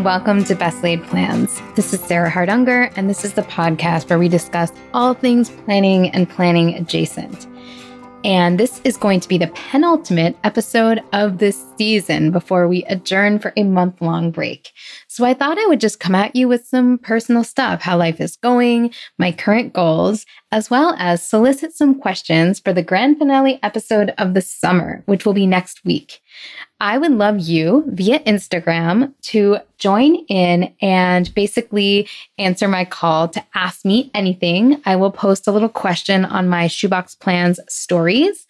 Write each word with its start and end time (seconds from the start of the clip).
and 0.00 0.06
welcome 0.06 0.42
to 0.42 0.54
Best 0.54 0.82
Laid 0.82 1.02
Plans. 1.04 1.60
This 1.76 1.92
is 1.92 2.00
Sarah 2.00 2.30
Hart-Unger, 2.30 2.90
and 2.96 3.10
this 3.10 3.22
is 3.22 3.34
the 3.34 3.42
podcast 3.42 4.08
where 4.08 4.18
we 4.18 4.30
discuss 4.30 4.72
all 4.94 5.12
things 5.12 5.50
planning 5.50 6.08
and 6.12 6.26
planning 6.26 6.74
adjacent. 6.74 7.46
And 8.24 8.58
this 8.58 8.80
is 8.84 8.96
going 8.96 9.20
to 9.20 9.28
be 9.28 9.36
the 9.36 9.48
penultimate 9.48 10.38
episode 10.42 11.02
of 11.12 11.36
this 11.36 11.62
season 11.76 12.30
before 12.30 12.66
we 12.66 12.82
adjourn 12.84 13.40
for 13.40 13.52
a 13.58 13.62
month 13.62 14.00
long 14.00 14.30
break. 14.30 14.70
So 15.06 15.26
I 15.26 15.34
thought 15.34 15.58
I 15.58 15.66
would 15.66 15.80
just 15.80 16.00
come 16.00 16.14
at 16.14 16.34
you 16.34 16.48
with 16.48 16.66
some 16.66 16.96
personal 16.96 17.44
stuff, 17.44 17.82
how 17.82 17.98
life 17.98 18.22
is 18.22 18.36
going, 18.36 18.94
my 19.18 19.32
current 19.32 19.74
goals, 19.74 20.24
as 20.50 20.70
well 20.70 20.94
as 20.98 21.22
solicit 21.22 21.74
some 21.74 21.94
questions 22.00 22.58
for 22.58 22.72
the 22.72 22.82
grand 22.82 23.18
finale 23.18 23.58
episode 23.62 24.14
of 24.16 24.32
the 24.32 24.40
summer, 24.40 25.02
which 25.04 25.26
will 25.26 25.34
be 25.34 25.46
next 25.46 25.84
week. 25.84 26.20
I 26.80 26.96
would 26.96 27.12
love 27.12 27.40
you 27.40 27.84
via 27.88 28.20
Instagram 28.20 29.12
to 29.22 29.58
join 29.76 30.16
in 30.26 30.74
and 30.80 31.32
basically 31.34 32.08
answer 32.38 32.68
my 32.68 32.86
call 32.86 33.28
to 33.28 33.44
ask 33.54 33.84
me 33.84 34.10
anything. 34.14 34.80
I 34.86 34.96
will 34.96 35.10
post 35.10 35.46
a 35.46 35.52
little 35.52 35.68
question 35.68 36.24
on 36.24 36.48
my 36.48 36.68
Shoebox 36.68 37.14
Plans 37.16 37.60
stories. 37.68 38.46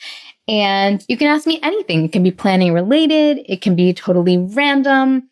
And 0.46 1.04
you 1.08 1.16
can 1.16 1.26
ask 1.26 1.46
me 1.46 1.58
anything. 1.62 2.04
It 2.04 2.12
can 2.12 2.22
be 2.22 2.30
planning 2.30 2.72
related, 2.72 3.44
it 3.46 3.62
can 3.62 3.74
be 3.74 3.92
totally 3.92 4.38
random. 4.38 5.28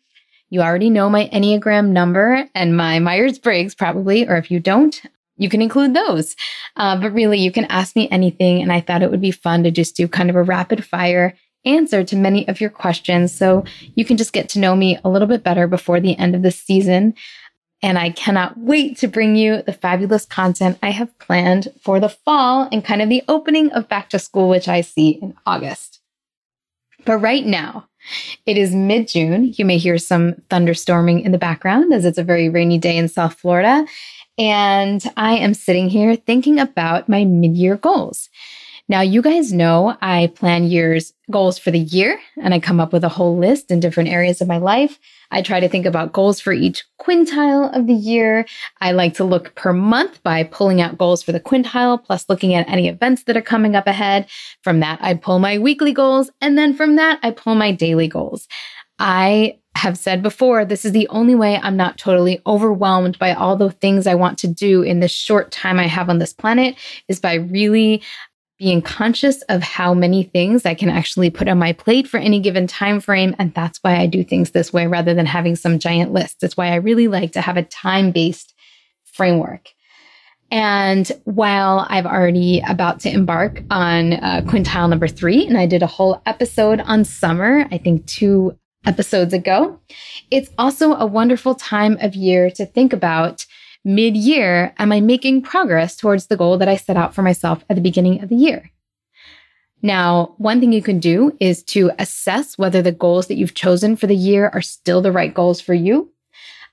You 0.49 0.61
already 0.61 0.89
know 0.89 1.09
my 1.09 1.29
Enneagram 1.31 1.89
number 1.89 2.49
and 2.55 2.75
my 2.75 2.99
Myers 2.99 3.37
Briggs, 3.37 3.75
probably, 3.75 4.27
or 4.27 4.35
if 4.35 4.49
you 4.49 4.59
don't, 4.59 4.99
you 5.37 5.47
can 5.47 5.61
include 5.61 5.93
those. 5.93 6.35
Uh, 6.75 6.99
but 6.99 7.13
really, 7.13 7.39
you 7.39 7.51
can 7.51 7.65
ask 7.65 7.95
me 7.95 8.09
anything. 8.09 8.61
And 8.61 8.73
I 8.73 8.81
thought 8.81 9.03
it 9.03 9.11
would 9.11 9.21
be 9.21 9.31
fun 9.31 9.63
to 9.63 9.71
just 9.71 9.95
do 9.95 10.07
kind 10.07 10.29
of 10.29 10.35
a 10.35 10.43
rapid 10.43 10.83
fire 10.83 11.35
answer 11.65 12.03
to 12.03 12.15
many 12.15 12.47
of 12.47 12.61
your 12.61 12.69
questions 12.69 13.33
so 13.33 13.63
you 13.95 14.05
can 14.05 14.17
just 14.17 14.33
get 14.33 14.49
to 14.49 14.59
know 14.59 14.75
me 14.75 14.97
a 15.03 15.09
little 15.09 15.27
bit 15.27 15.43
better 15.43 15.67
before 15.67 15.99
the 15.99 16.17
end 16.17 16.35
of 16.35 16.41
the 16.41 16.51
season. 16.51 17.13
And 17.81 17.97
I 17.97 18.09
cannot 18.09 18.57
wait 18.57 18.97
to 18.97 19.07
bring 19.07 19.35
you 19.35 19.61
the 19.61 19.73
fabulous 19.73 20.25
content 20.25 20.77
I 20.83 20.89
have 20.89 21.17
planned 21.19 21.69
for 21.81 21.99
the 21.99 22.09
fall 22.09 22.67
and 22.71 22.83
kind 22.83 23.01
of 23.01 23.09
the 23.09 23.23
opening 23.27 23.71
of 23.71 23.87
back 23.87 24.09
to 24.09 24.19
school, 24.19 24.49
which 24.49 24.67
I 24.67 24.81
see 24.81 25.11
in 25.11 25.35
August. 25.45 26.01
But 27.05 27.19
right 27.19 27.45
now, 27.45 27.87
it 28.45 28.57
is 28.57 28.75
mid 28.75 29.07
June. 29.07 29.53
You 29.55 29.65
may 29.65 29.77
hear 29.77 29.97
some 29.97 30.35
thunderstorming 30.49 31.23
in 31.23 31.31
the 31.31 31.37
background 31.37 31.93
as 31.93 32.05
it's 32.05 32.17
a 32.17 32.23
very 32.23 32.49
rainy 32.49 32.77
day 32.77 32.97
in 32.97 33.07
South 33.07 33.35
Florida. 33.35 33.85
And 34.37 35.03
I 35.17 35.35
am 35.35 35.53
sitting 35.53 35.89
here 35.89 36.15
thinking 36.15 36.59
about 36.59 37.09
my 37.09 37.25
mid 37.25 37.55
year 37.55 37.77
goals. 37.77 38.29
Now, 38.89 39.01
you 39.01 39.21
guys 39.21 39.53
know 39.53 39.95
I 40.01 40.33
plan 40.35 40.63
years 40.63 41.13
goals 41.29 41.59
for 41.59 41.69
the 41.69 41.77
year 41.77 42.19
and 42.41 42.55
I 42.55 42.59
come 42.59 42.79
up 42.79 42.91
with 42.91 43.03
a 43.03 43.09
whole 43.09 43.37
list 43.37 43.69
in 43.69 43.79
different 43.79 44.09
areas 44.09 44.41
of 44.41 44.47
my 44.47 44.57
life. 44.57 44.97
I 45.29 45.43
try 45.43 45.59
to 45.59 45.69
think 45.69 45.85
about 45.85 46.11
goals 46.11 46.41
for 46.41 46.51
each 46.51 46.83
quintile 46.99 47.75
of 47.77 47.85
the 47.85 47.93
year. 47.93 48.47
I 48.81 48.93
like 48.93 49.13
to 49.15 49.23
look 49.23 49.53
per 49.53 49.73
month 49.73 50.23
by 50.23 50.43
pulling 50.43 50.81
out 50.81 50.97
goals 50.97 51.21
for 51.21 51.31
the 51.31 51.39
quintile, 51.39 52.03
plus 52.03 52.25
looking 52.29 52.55
at 52.55 52.67
any 52.67 52.87
events 52.87 53.25
that 53.25 53.37
are 53.37 53.43
coming 53.43 53.75
up 53.75 53.85
ahead. 53.85 54.27
From 54.63 54.79
that, 54.79 54.97
I 55.03 55.13
pull 55.13 55.37
my 55.37 55.59
weekly 55.59 55.93
goals. 55.93 56.31
And 56.41 56.57
then 56.57 56.73
from 56.73 56.95
that, 56.95 57.19
I 57.21 57.29
pull 57.29 57.53
my 57.53 57.71
daily 57.71 58.07
goals. 58.07 58.47
I 58.97 59.59
have 59.75 59.97
said 59.97 60.21
before, 60.21 60.65
this 60.65 60.83
is 60.83 60.91
the 60.91 61.07
only 61.07 61.35
way 61.35 61.57
I'm 61.57 61.77
not 61.77 61.97
totally 61.97 62.41
overwhelmed 62.45 63.17
by 63.17 63.33
all 63.33 63.55
the 63.55 63.71
things 63.71 64.07
I 64.07 64.15
want 64.15 64.37
to 64.39 64.47
do 64.47 64.81
in 64.81 64.99
the 64.99 65.07
short 65.07 65.51
time 65.51 65.79
I 65.79 65.87
have 65.87 66.09
on 66.09 66.17
this 66.17 66.33
planet 66.33 66.75
is 67.07 67.19
by 67.19 67.35
really 67.35 68.01
being 68.59 68.81
conscious 68.81 69.41
of 69.43 69.63
how 69.63 69.93
many 69.93 70.23
things 70.23 70.65
I 70.65 70.73
can 70.73 70.89
actually 70.89 71.29
put 71.29 71.47
on 71.47 71.57
my 71.57 71.71
plate 71.71 72.07
for 72.07 72.17
any 72.17 72.41
given 72.41 72.67
time 72.67 72.99
frame 72.99 73.33
and 73.39 73.53
that's 73.53 73.79
why 73.81 73.97
I 73.97 74.05
do 74.05 74.23
things 74.23 74.51
this 74.51 74.73
way 74.73 74.85
rather 74.85 75.13
than 75.13 75.25
having 75.25 75.55
some 75.55 75.79
giant 75.79 76.11
list. 76.11 76.43
It's 76.43 76.57
why 76.57 76.67
I 76.67 76.75
really 76.75 77.07
like 77.07 77.31
to 77.31 77.41
have 77.41 77.55
a 77.55 77.63
time-based 77.63 78.53
framework. 79.05 79.69
And 80.51 81.09
while 81.23 81.85
I've 81.89 82.05
already 82.05 82.61
about 82.67 82.99
to 83.01 83.09
embark 83.09 83.61
on 83.69 84.13
uh, 84.13 84.41
quintile 84.45 84.89
number 84.89 85.07
3 85.07 85.47
and 85.47 85.57
I 85.57 85.65
did 85.65 85.81
a 85.81 85.87
whole 85.87 86.21
episode 86.25 86.81
on 86.81 87.05
summer, 87.05 87.65
I 87.71 87.77
think 87.77 88.07
2 88.07 88.57
episodes 88.85 89.33
ago, 89.33 89.79
it's 90.31 90.49
also 90.57 90.95
a 90.95 91.05
wonderful 91.05 91.55
time 91.55 91.97
of 92.01 92.15
year 92.15 92.49
to 92.51 92.65
think 92.65 92.93
about 92.93 93.45
mid 93.95 94.15
year, 94.15 94.73
am 94.77 94.91
I 94.91 95.01
making 95.01 95.41
progress 95.41 95.95
towards 95.95 96.27
the 96.27 96.37
goal 96.37 96.57
that 96.57 96.67
I 96.67 96.75
set 96.75 96.97
out 96.97 97.13
for 97.13 97.21
myself 97.21 97.63
at 97.69 97.75
the 97.75 97.81
beginning 97.81 98.21
of 98.21 98.29
the 98.29 98.35
year? 98.35 98.69
Now, 99.81 100.35
one 100.37 100.59
thing 100.59 100.73
you 100.73 100.81
can 100.81 100.99
do 100.99 101.35
is 101.39 101.63
to 101.63 101.91
assess 101.97 102.57
whether 102.57 102.81
the 102.81 102.91
goals 102.91 103.27
that 103.27 103.37
you've 103.37 103.53
chosen 103.53 103.95
for 103.95 104.07
the 104.07 104.15
year 104.15 104.49
are 104.53 104.61
still 104.61 105.01
the 105.01 105.11
right 105.11 105.33
goals 105.33 105.61
for 105.61 105.73
you. 105.73 106.11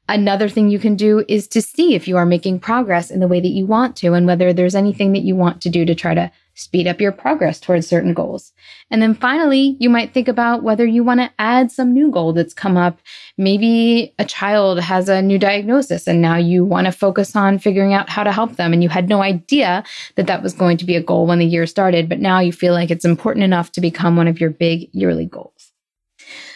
Another 0.09 0.49
thing 0.49 0.69
you 0.69 0.79
can 0.79 0.95
do 0.95 1.25
is 1.29 1.49
to 1.49 1.63
see 1.63 1.95
if 1.95 2.07
you 2.07 2.17
are 2.17 2.27
making 2.27 2.61
progress 2.61 3.11
in 3.11 3.21
the 3.21 3.29
way 3.29 3.41
that 3.41 3.49
you 3.49 3.67
want 3.67 3.97
to 3.97 4.13
and 4.13 4.27
whether 4.27 4.53
there's 4.53 4.75
anything 4.75 5.13
that 5.13 5.23
you 5.23 5.35
want 5.35 5.61
to 5.63 5.71
do 5.71 5.85
to 5.85 5.95
try 5.95 6.15
to 6.15 6.31
speed 6.57 6.87
up 6.87 7.01
your 7.01 7.13
progress 7.13 7.61
towards 7.61 7.87
certain 7.87 8.15
goals. 8.15 8.53
And 8.91 9.03
then 9.03 9.15
finally, 9.15 9.77
you 9.79 9.91
might 9.91 10.13
think 10.13 10.27
about 10.27 10.63
whether 10.63 10.87
you 10.87 11.05
want 11.05 11.21
to 11.21 11.31
add 11.39 11.71
some 11.71 11.93
new 11.93 12.11
goal 12.11 12.33
that's 12.33 12.55
come 12.55 12.77
up. 12.79 12.99
Maybe 13.37 14.15
a 14.19 14.25
child 14.25 14.81
has 14.81 15.09
a 15.09 15.21
new 15.21 15.39
diagnosis 15.39 16.09
and 16.09 16.23
now 16.23 16.37
you 16.37 16.65
want 16.65 16.87
to 16.87 16.93
focus 16.93 17.37
on 17.37 17.59
figuring 17.59 17.93
out 17.93 18.09
how 18.09 18.25
to 18.25 18.33
help 18.33 18.57
them. 18.57 18.73
And 18.73 18.83
you 18.83 18.89
had 18.89 19.09
no 19.09 19.23
idea 19.23 19.85
that 20.17 20.27
that 20.27 20.43
was 20.43 20.55
going 20.55 20.79
to 20.79 20.87
be 20.87 20.97
a 20.97 21.03
goal 21.03 21.27
when 21.27 21.39
the 21.39 21.47
year 21.47 21.67
started, 21.67 22.09
but 22.09 22.21
now 22.21 22.41
you 22.41 22.53
feel 22.53 22.73
like 22.73 22.91
it's 22.91 23.05
important 23.05 23.45
enough 23.45 23.71
to 23.73 23.81
become 23.83 24.17
one 24.17 24.27
of 24.27 24.41
your 24.41 24.51
big 24.51 24.89
yearly 24.93 25.27
goals. 25.27 25.73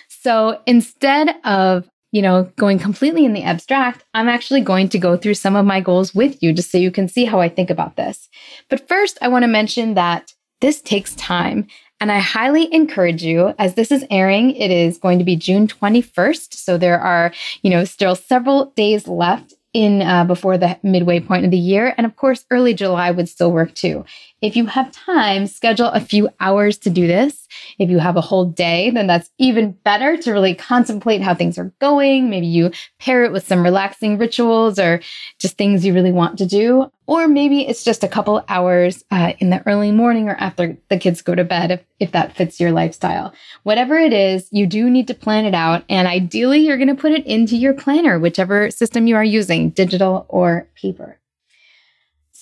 So 0.08 0.60
instead 0.66 1.36
of 1.44 1.88
you 2.12 2.22
know, 2.22 2.50
going 2.56 2.78
completely 2.78 3.24
in 3.24 3.32
the 3.32 3.42
abstract, 3.42 4.04
I'm 4.14 4.28
actually 4.28 4.62
going 4.62 4.88
to 4.90 4.98
go 4.98 5.16
through 5.16 5.34
some 5.34 5.56
of 5.56 5.66
my 5.66 5.80
goals 5.80 6.14
with 6.14 6.42
you 6.42 6.52
just 6.52 6.70
so 6.70 6.78
you 6.78 6.90
can 6.90 7.08
see 7.08 7.24
how 7.24 7.40
I 7.40 7.48
think 7.48 7.70
about 7.70 7.96
this. 7.96 8.28
But 8.68 8.88
first, 8.88 9.18
I 9.22 9.28
want 9.28 9.44
to 9.44 9.48
mention 9.48 9.94
that 9.94 10.34
this 10.60 10.80
takes 10.80 11.14
time. 11.14 11.66
And 12.00 12.10
I 12.10 12.18
highly 12.18 12.72
encourage 12.72 13.22
you, 13.22 13.54
as 13.58 13.74
this 13.74 13.92
is 13.92 14.06
airing, 14.10 14.52
it 14.52 14.70
is 14.70 14.98
going 14.98 15.18
to 15.18 15.24
be 15.24 15.36
June 15.36 15.68
21st. 15.68 16.54
So 16.54 16.78
there 16.78 16.98
are, 16.98 17.32
you 17.62 17.70
know, 17.70 17.84
still 17.84 18.16
several 18.16 18.66
days 18.76 19.06
left 19.06 19.54
in 19.72 20.02
uh, 20.02 20.24
before 20.24 20.58
the 20.58 20.78
midway 20.82 21.20
point 21.20 21.44
of 21.44 21.50
the 21.50 21.58
year. 21.58 21.94
And 21.96 22.06
of 22.06 22.16
course, 22.16 22.44
early 22.50 22.74
July 22.74 23.10
would 23.10 23.28
still 23.28 23.52
work 23.52 23.74
too. 23.74 24.04
If 24.42 24.56
you 24.56 24.64
have 24.66 24.90
time, 24.90 25.46
schedule 25.46 25.88
a 25.88 26.00
few 26.00 26.30
hours 26.40 26.78
to 26.78 26.90
do 26.90 27.06
this. 27.06 27.46
If 27.78 27.90
you 27.90 27.98
have 27.98 28.16
a 28.16 28.22
whole 28.22 28.46
day, 28.46 28.90
then 28.90 29.06
that's 29.06 29.28
even 29.36 29.72
better 29.72 30.16
to 30.16 30.32
really 30.32 30.54
contemplate 30.54 31.20
how 31.20 31.34
things 31.34 31.58
are 31.58 31.74
going. 31.78 32.30
Maybe 32.30 32.46
you 32.46 32.70
pair 32.98 33.24
it 33.24 33.32
with 33.32 33.46
some 33.46 33.62
relaxing 33.62 34.16
rituals 34.16 34.78
or 34.78 35.02
just 35.38 35.58
things 35.58 35.84
you 35.84 35.92
really 35.92 36.12
want 36.12 36.38
to 36.38 36.46
do. 36.46 36.90
Or 37.06 37.28
maybe 37.28 37.66
it's 37.66 37.84
just 37.84 38.02
a 38.02 38.08
couple 38.08 38.42
hours 38.48 39.04
uh, 39.10 39.34
in 39.40 39.50
the 39.50 39.62
early 39.66 39.92
morning 39.92 40.28
or 40.28 40.36
after 40.36 40.78
the 40.88 40.96
kids 40.96 41.20
go 41.20 41.34
to 41.34 41.44
bed, 41.44 41.70
if, 41.70 41.84
if 41.98 42.12
that 42.12 42.34
fits 42.34 42.58
your 42.58 42.72
lifestyle. 42.72 43.34
Whatever 43.64 43.98
it 43.98 44.14
is, 44.14 44.48
you 44.50 44.66
do 44.66 44.88
need 44.88 45.08
to 45.08 45.14
plan 45.14 45.44
it 45.44 45.54
out. 45.54 45.84
And 45.90 46.08
ideally, 46.08 46.60
you're 46.60 46.78
going 46.78 46.88
to 46.88 46.94
put 46.94 47.12
it 47.12 47.26
into 47.26 47.56
your 47.56 47.74
planner, 47.74 48.18
whichever 48.18 48.70
system 48.70 49.06
you 49.06 49.16
are 49.16 49.24
using, 49.24 49.68
digital 49.70 50.24
or 50.28 50.66
paper. 50.76 51.19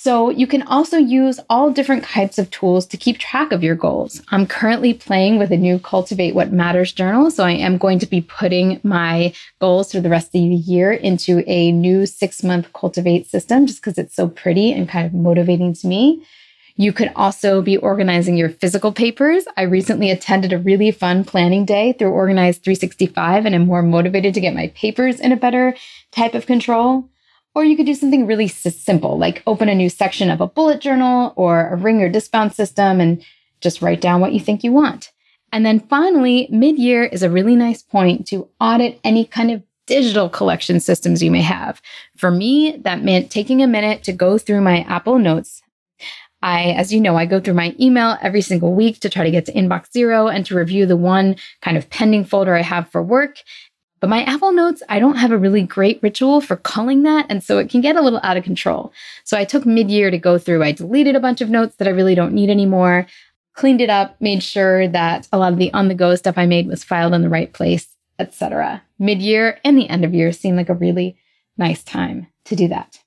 So 0.01 0.31
you 0.31 0.47
can 0.47 0.63
also 0.63 0.97
use 0.97 1.41
all 1.51 1.73
different 1.73 2.05
types 2.05 2.39
of 2.39 2.49
tools 2.53 2.87
to 2.87 2.97
keep 2.97 3.19
track 3.19 3.51
of 3.51 3.65
your 3.65 3.75
goals. 3.75 4.23
I'm 4.29 4.47
currently 4.47 4.95
playing 4.95 5.41
with 5.41 5.51
a 5.51 5.57
new 5.57 5.81
Cultivate 5.81 6.37
What 6.37 6.53
Matters 6.53 6.93
journal. 6.93 7.33
So 7.33 7.43
I 7.43 7.51
am 7.51 7.79
going 7.79 7.99
to 7.99 8.07
be 8.07 8.21
putting 8.21 8.79
my 8.85 9.35
goals 9.61 9.91
for 9.91 9.99
the 9.99 10.09
rest 10.09 10.29
of 10.29 10.33
the 10.35 10.39
year 10.39 10.93
into 10.93 11.43
a 11.49 11.73
new 11.73 12.07
six 12.07 12.45
month 12.45 12.73
Cultivate 12.73 13.27
system 13.27 13.67
just 13.67 13.81
because 13.81 13.99
it's 13.99 14.15
so 14.15 14.29
pretty 14.29 14.73
and 14.73 14.89
kind 14.89 15.05
of 15.05 15.15
motivating 15.15 15.75
to 15.75 15.89
me. 15.89 16.25
You 16.77 16.93
could 16.93 17.11
also 17.17 17.61
be 17.61 17.77
organizing 17.77 18.37
your 18.37 18.51
physical 18.51 18.93
papers. 18.93 19.47
I 19.57 19.63
recently 19.63 20.13
attended 20.13 20.53
a 20.53 20.59
really 20.59 20.93
fun 20.93 21.25
planning 21.25 21.65
day 21.65 21.93
through 21.93 22.13
Organize 22.13 22.59
365 22.59 23.47
and 23.47 23.53
I'm 23.53 23.67
more 23.67 23.83
motivated 23.83 24.35
to 24.35 24.41
get 24.41 24.55
my 24.55 24.69
papers 24.77 25.19
in 25.19 25.33
a 25.33 25.37
better 25.37 25.75
type 26.13 26.35
of 26.35 26.47
control. 26.47 27.09
Or 27.55 27.65
you 27.65 27.77
could 27.77 27.87
do 27.87 27.95
something 27.95 28.27
really 28.27 28.49
simple, 28.49 29.19
like 29.19 29.43
open 29.47 29.69
a 29.69 29.75
new 29.75 29.89
section 29.89 30.31
of 30.31 30.41
a 30.41 30.47
bullet 30.47 30.81
journal 30.81 31.33
or 31.37 31.69
a 31.69 31.77
ring 31.77 32.03
or 32.03 32.09
discbound 32.09 32.55
system 32.55 33.01
and 33.01 33.25
just 33.61 33.83
write 33.83 34.01
down 34.01 34.21
what 34.21 34.33
you 34.33 34.41
think 34.41 34.63
you 34.63 34.73
want. 34.73 35.11
And 35.53 35.65
then 35.65 35.81
finally, 35.81 36.47
mid 36.51 36.79
year 36.79 37.05
is 37.05 37.23
a 37.23 37.31
really 37.31 37.57
nice 37.57 37.83
point 37.83 38.27
to 38.29 38.49
audit 38.61 39.01
any 39.03 39.25
kind 39.25 39.51
of 39.51 39.63
digital 39.87 40.29
collection 40.29 40.79
systems 40.79 41.23
you 41.23 41.31
may 41.31 41.41
have. 41.41 41.81
For 42.17 42.31
me, 42.31 42.77
that 42.83 43.03
meant 43.03 43.31
taking 43.31 43.63
a 43.63 43.67
minute 43.67 44.05
to 44.05 44.13
go 44.13 44.39
through 44.39 44.61
my 44.61 44.81
Apple 44.83 45.19
Notes. 45.19 45.63
I, 46.41 46.71
as 46.73 46.93
you 46.93 47.01
know, 47.01 47.17
I 47.17 47.27
go 47.27 47.41
through 47.41 47.55
my 47.55 47.75
email 47.81 48.17
every 48.23 48.43
single 48.43 48.75
week 48.75 49.01
to 49.01 49.09
try 49.09 49.25
to 49.25 49.31
get 49.31 49.47
to 49.47 49.53
inbox 49.53 49.91
zero 49.93 50.29
and 50.29 50.47
to 50.47 50.55
review 50.55 50.87
the 50.87 50.97
one 50.97 51.35
kind 51.63 51.77
of 51.77 51.91
pending 51.91 52.25
folder 52.25 52.55
I 52.55 52.63
have 52.63 52.89
for 52.91 53.03
work 53.03 53.39
but 54.01 54.11
my 54.11 54.23
Apple 54.25 54.53
Notes, 54.53 54.83
I 54.89 54.99
don't 54.99 55.17
have 55.17 55.33
a 55.33 55.39
really 55.39 55.63
great 55.63 56.01
ritual 56.03 56.41
for 56.41 56.57
culling 56.57 57.03
that. 57.03 57.27
And 57.29 57.43
so 57.43 57.59
it 57.59 57.69
can 57.69 57.81
get 57.81 57.97
a 57.97 58.03
little 58.03 58.21
out 58.23 58.37
of 58.37 58.45
control. 58.45 58.93
So 59.25 59.37
I 59.37 59.45
took 59.45 59.67
mid 59.67 59.91
year 59.91 60.11
to 60.11 60.19
go 60.19 60.39
through. 60.39 60.63
I 60.63 60.73
deleted 60.73 61.17
a 61.17 61.21
bunch 61.21 61.41
of 61.41 61.51
notes 61.51 61.77
that 61.77 61.89
I 61.89 61.93
really 61.93 62.15
don't 62.15 62.33
need 62.33 62.51
anymore, 62.51 63.07
cleaned 63.55 63.81
it 63.81 63.91
up, 63.91 64.21
made 64.21 64.43
sure 64.43 64.87
that 64.89 65.27
a 65.33 65.39
lot 65.39 65.53
of 65.53 65.59
the 65.59 65.73
on 65.73 65.89
the 65.89 65.95
go 65.95 66.15
stuff 66.15 66.39
I 66.39 66.47
made 66.47 66.69
was 66.69 66.85
filed 66.85 67.15
in 67.15 67.23
the 67.23 67.29
right 67.29 67.53
place. 67.53 67.89
etc. 68.21 68.83
Mid 68.99 69.23
year 69.23 69.61
and 69.65 69.79
the 69.79 69.89
end 69.89 70.05
of 70.05 70.13
year 70.13 70.33
seem 70.33 70.57
like 70.57 70.69
a 70.69 70.75
really 70.75 71.17
nice 71.57 71.85
time 71.85 72.27
to 72.47 72.57
do 72.57 72.69
that. 72.69 72.99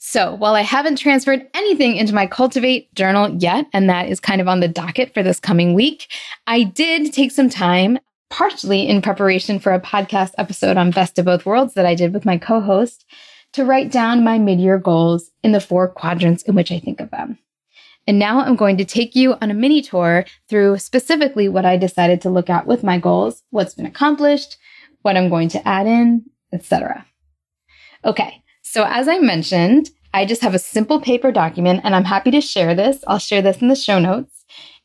So, 0.00 0.34
while 0.34 0.54
I 0.54 0.62
haven't 0.62 0.96
transferred 0.96 1.48
anything 1.54 1.96
into 1.96 2.14
my 2.14 2.26
Cultivate 2.26 2.94
journal 2.94 3.34
yet, 3.36 3.66
and 3.72 3.90
that 3.90 4.08
is 4.08 4.20
kind 4.20 4.40
of 4.40 4.46
on 4.46 4.60
the 4.60 4.68
docket 4.68 5.12
for 5.12 5.24
this 5.24 5.40
coming 5.40 5.74
week, 5.74 6.06
I 6.46 6.62
did 6.62 7.12
take 7.12 7.32
some 7.32 7.50
time, 7.50 7.98
partially 8.30 8.88
in 8.88 9.02
preparation 9.02 9.58
for 9.58 9.72
a 9.72 9.80
podcast 9.80 10.32
episode 10.38 10.76
on 10.76 10.90
Best 10.90 11.18
of 11.18 11.24
Both 11.24 11.46
Worlds 11.46 11.74
that 11.74 11.86
I 11.86 11.94
did 11.94 12.12
with 12.12 12.24
my 12.24 12.38
co 12.38 12.60
host, 12.60 13.04
to 13.52 13.64
write 13.64 13.90
down 13.90 14.24
my 14.24 14.38
mid 14.38 14.60
year 14.60 14.78
goals 14.78 15.30
in 15.42 15.52
the 15.52 15.60
four 15.60 15.88
quadrants 15.88 16.42
in 16.42 16.54
which 16.54 16.70
I 16.70 16.78
think 16.78 17.00
of 17.00 17.10
them. 17.10 17.38
And 18.06 18.18
now 18.18 18.40
I'm 18.40 18.56
going 18.56 18.78
to 18.78 18.84
take 18.84 19.14
you 19.14 19.34
on 19.42 19.50
a 19.50 19.54
mini 19.54 19.82
tour 19.82 20.24
through 20.48 20.78
specifically 20.78 21.48
what 21.48 21.66
I 21.66 21.76
decided 21.76 22.22
to 22.22 22.30
look 22.30 22.48
at 22.48 22.66
with 22.66 22.82
my 22.82 22.98
goals, 22.98 23.42
what's 23.50 23.74
been 23.74 23.86
accomplished, 23.86 24.56
what 25.02 25.16
I'm 25.16 25.28
going 25.28 25.48
to 25.50 25.68
add 25.68 25.86
in, 25.86 26.24
etc. 26.52 27.06
Okay, 28.04 28.42
so, 28.62 28.84
as 28.86 29.08
I 29.08 29.18
mentioned, 29.18 29.90
I 30.12 30.24
just 30.24 30.42
have 30.42 30.54
a 30.54 30.58
simple 30.58 31.00
paper 31.00 31.32
document 31.32 31.80
and 31.84 31.94
I'm 31.94 32.04
happy 32.04 32.30
to 32.30 32.40
share 32.40 32.74
this. 32.74 33.02
I'll 33.06 33.18
share 33.18 33.42
this 33.42 33.62
in 33.62 33.68
the 33.68 33.74
show 33.74 33.98
notes. 33.98 34.37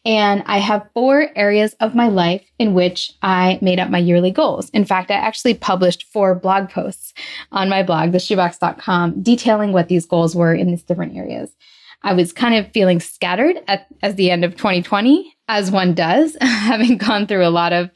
And 0.06 0.44
I 0.46 0.58
have 0.58 0.90
four 0.94 1.30
areas 1.36 1.76
of 1.80 1.96
my 1.96 2.10
life 2.10 2.44
in 2.60 2.74
which 2.74 3.14
I 3.22 3.58
made 3.62 3.80
up 3.80 3.90
my 3.90 4.00
yearly 4.00 4.32
goals. 4.32 4.70
In 4.72 4.84
fact, 4.84 5.10
I 5.12 5.16
actually 5.16 5.54
published 5.54 6.04
four 6.12 6.36
blog 6.36 6.70
posts 6.70 7.14
on 7.52 7.70
my 7.70 7.84
blog, 7.84 8.12
theshoebox.com, 8.12 9.22
detailing 9.22 9.72
what 9.72 9.88
these 9.88 10.06
goals 10.06 10.36
were 10.36 10.54
in 10.54 10.68
these 10.68 10.84
different 10.84 11.16
areas. 11.16 11.56
I 12.02 12.14
was 12.14 12.34
kind 12.34 12.56
of 12.56 12.72
feeling 12.74 13.00
scattered 13.00 13.58
at, 13.70 13.88
at 14.02 14.18
the 14.18 14.30
end 14.30 14.44
of 14.44 14.58
2020, 14.58 15.34
as 15.48 15.72
one 15.72 15.94
does, 15.94 16.36
having 16.42 16.98
gone 16.98 17.26
through 17.26 17.46
a 17.46 17.50
lot 17.50 17.72
of 17.72 17.90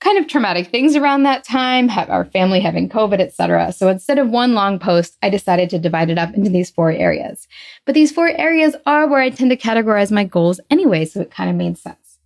kind 0.00 0.18
of 0.18 0.26
traumatic 0.26 0.68
things 0.68 0.96
around 0.96 1.22
that 1.22 1.44
time, 1.44 1.90
our 1.90 2.24
family 2.24 2.60
having 2.60 2.88
COVID, 2.88 3.20
etc. 3.20 3.70
So 3.72 3.88
instead 3.88 4.18
of 4.18 4.30
one 4.30 4.54
long 4.54 4.78
post, 4.78 5.16
I 5.22 5.28
decided 5.28 5.68
to 5.70 5.78
divide 5.78 6.10
it 6.10 6.18
up 6.18 6.34
into 6.34 6.50
these 6.50 6.70
four 6.70 6.90
areas. 6.90 7.46
But 7.84 7.94
these 7.94 8.10
four 8.10 8.28
areas 8.28 8.74
are 8.86 9.06
where 9.06 9.20
I 9.20 9.30
tend 9.30 9.50
to 9.50 9.56
categorize 9.56 10.10
my 10.10 10.24
goals 10.24 10.58
anyway, 10.70 11.04
so 11.04 11.20
it 11.20 11.30
kind 11.30 11.50
of 11.50 11.56
made 11.56 11.76
sense. 11.76 12.18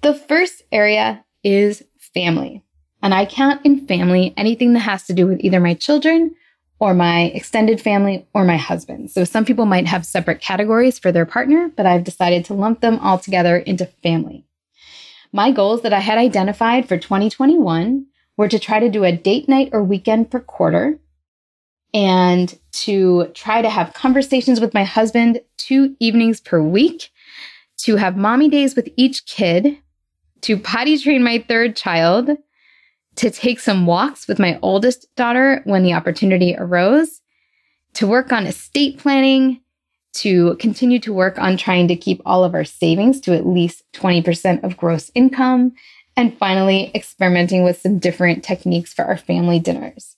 The 0.00 0.14
first 0.14 0.62
area 0.72 1.24
is 1.44 1.84
family. 1.98 2.62
And 3.02 3.12
I 3.12 3.26
count 3.26 3.64
in 3.64 3.86
family 3.86 4.32
anything 4.36 4.72
that 4.72 4.80
has 4.80 5.04
to 5.04 5.12
do 5.12 5.26
with 5.26 5.40
either 5.40 5.60
my 5.60 5.74
children 5.74 6.34
or 6.78 6.94
my 6.94 7.24
extended 7.34 7.80
family 7.80 8.26
or 8.32 8.44
my 8.44 8.56
husband. 8.56 9.10
So 9.10 9.24
some 9.24 9.44
people 9.44 9.66
might 9.66 9.86
have 9.86 10.06
separate 10.06 10.40
categories 10.40 10.98
for 10.98 11.12
their 11.12 11.26
partner, 11.26 11.70
but 11.76 11.86
I've 11.86 12.04
decided 12.04 12.46
to 12.46 12.54
lump 12.54 12.80
them 12.80 12.98
all 13.00 13.18
together 13.18 13.58
into 13.58 13.86
family. 14.02 14.45
My 15.32 15.50
goals 15.50 15.82
that 15.82 15.92
I 15.92 16.00
had 16.00 16.18
identified 16.18 16.88
for 16.88 16.96
2021 16.96 18.06
were 18.36 18.48
to 18.48 18.58
try 18.58 18.80
to 18.80 18.90
do 18.90 19.04
a 19.04 19.12
date 19.12 19.48
night 19.48 19.70
or 19.72 19.82
weekend 19.82 20.30
per 20.30 20.40
quarter 20.40 20.98
and 21.94 22.58
to 22.72 23.26
try 23.34 23.62
to 23.62 23.70
have 23.70 23.94
conversations 23.94 24.60
with 24.60 24.74
my 24.74 24.84
husband 24.84 25.40
two 25.56 25.96
evenings 25.98 26.40
per 26.40 26.60
week, 26.60 27.10
to 27.78 27.96
have 27.96 28.16
mommy 28.16 28.48
days 28.48 28.76
with 28.76 28.88
each 28.96 29.24
kid, 29.26 29.78
to 30.42 30.58
potty 30.58 30.98
train 30.98 31.22
my 31.22 31.44
third 31.48 31.74
child, 31.74 32.30
to 33.16 33.30
take 33.30 33.60
some 33.60 33.86
walks 33.86 34.28
with 34.28 34.38
my 34.38 34.58
oldest 34.60 35.06
daughter 35.16 35.62
when 35.64 35.82
the 35.82 35.94
opportunity 35.94 36.54
arose, 36.58 37.22
to 37.94 38.06
work 38.06 38.30
on 38.30 38.46
estate 38.46 38.98
planning, 38.98 39.60
to 40.16 40.56
continue 40.56 40.98
to 41.00 41.12
work 41.12 41.38
on 41.38 41.56
trying 41.56 41.88
to 41.88 41.96
keep 41.96 42.20
all 42.24 42.44
of 42.44 42.54
our 42.54 42.64
savings 42.64 43.20
to 43.22 43.34
at 43.34 43.46
least 43.46 43.84
20% 43.92 44.64
of 44.64 44.76
gross 44.76 45.10
income. 45.14 45.72
And 46.16 46.36
finally, 46.38 46.90
experimenting 46.94 47.62
with 47.62 47.80
some 47.80 47.98
different 47.98 48.42
techniques 48.42 48.94
for 48.94 49.04
our 49.04 49.18
family 49.18 49.58
dinners. 49.58 50.16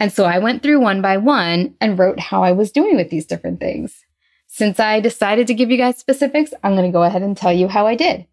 And 0.00 0.12
so 0.12 0.24
I 0.24 0.38
went 0.38 0.62
through 0.62 0.80
one 0.80 1.02
by 1.02 1.16
one 1.16 1.74
and 1.80 1.98
wrote 1.98 2.20
how 2.20 2.42
I 2.42 2.52
was 2.52 2.70
doing 2.70 2.96
with 2.96 3.10
these 3.10 3.26
different 3.26 3.58
things. 3.58 4.04
Since 4.46 4.80
I 4.80 5.00
decided 5.00 5.46
to 5.46 5.54
give 5.54 5.70
you 5.70 5.76
guys 5.76 5.98
specifics, 5.98 6.52
I'm 6.62 6.74
going 6.74 6.90
to 6.90 6.92
go 6.92 7.02
ahead 7.02 7.22
and 7.22 7.36
tell 7.36 7.52
you 7.52 7.68
how 7.68 7.86
I 7.86 7.94
did. 7.94 8.26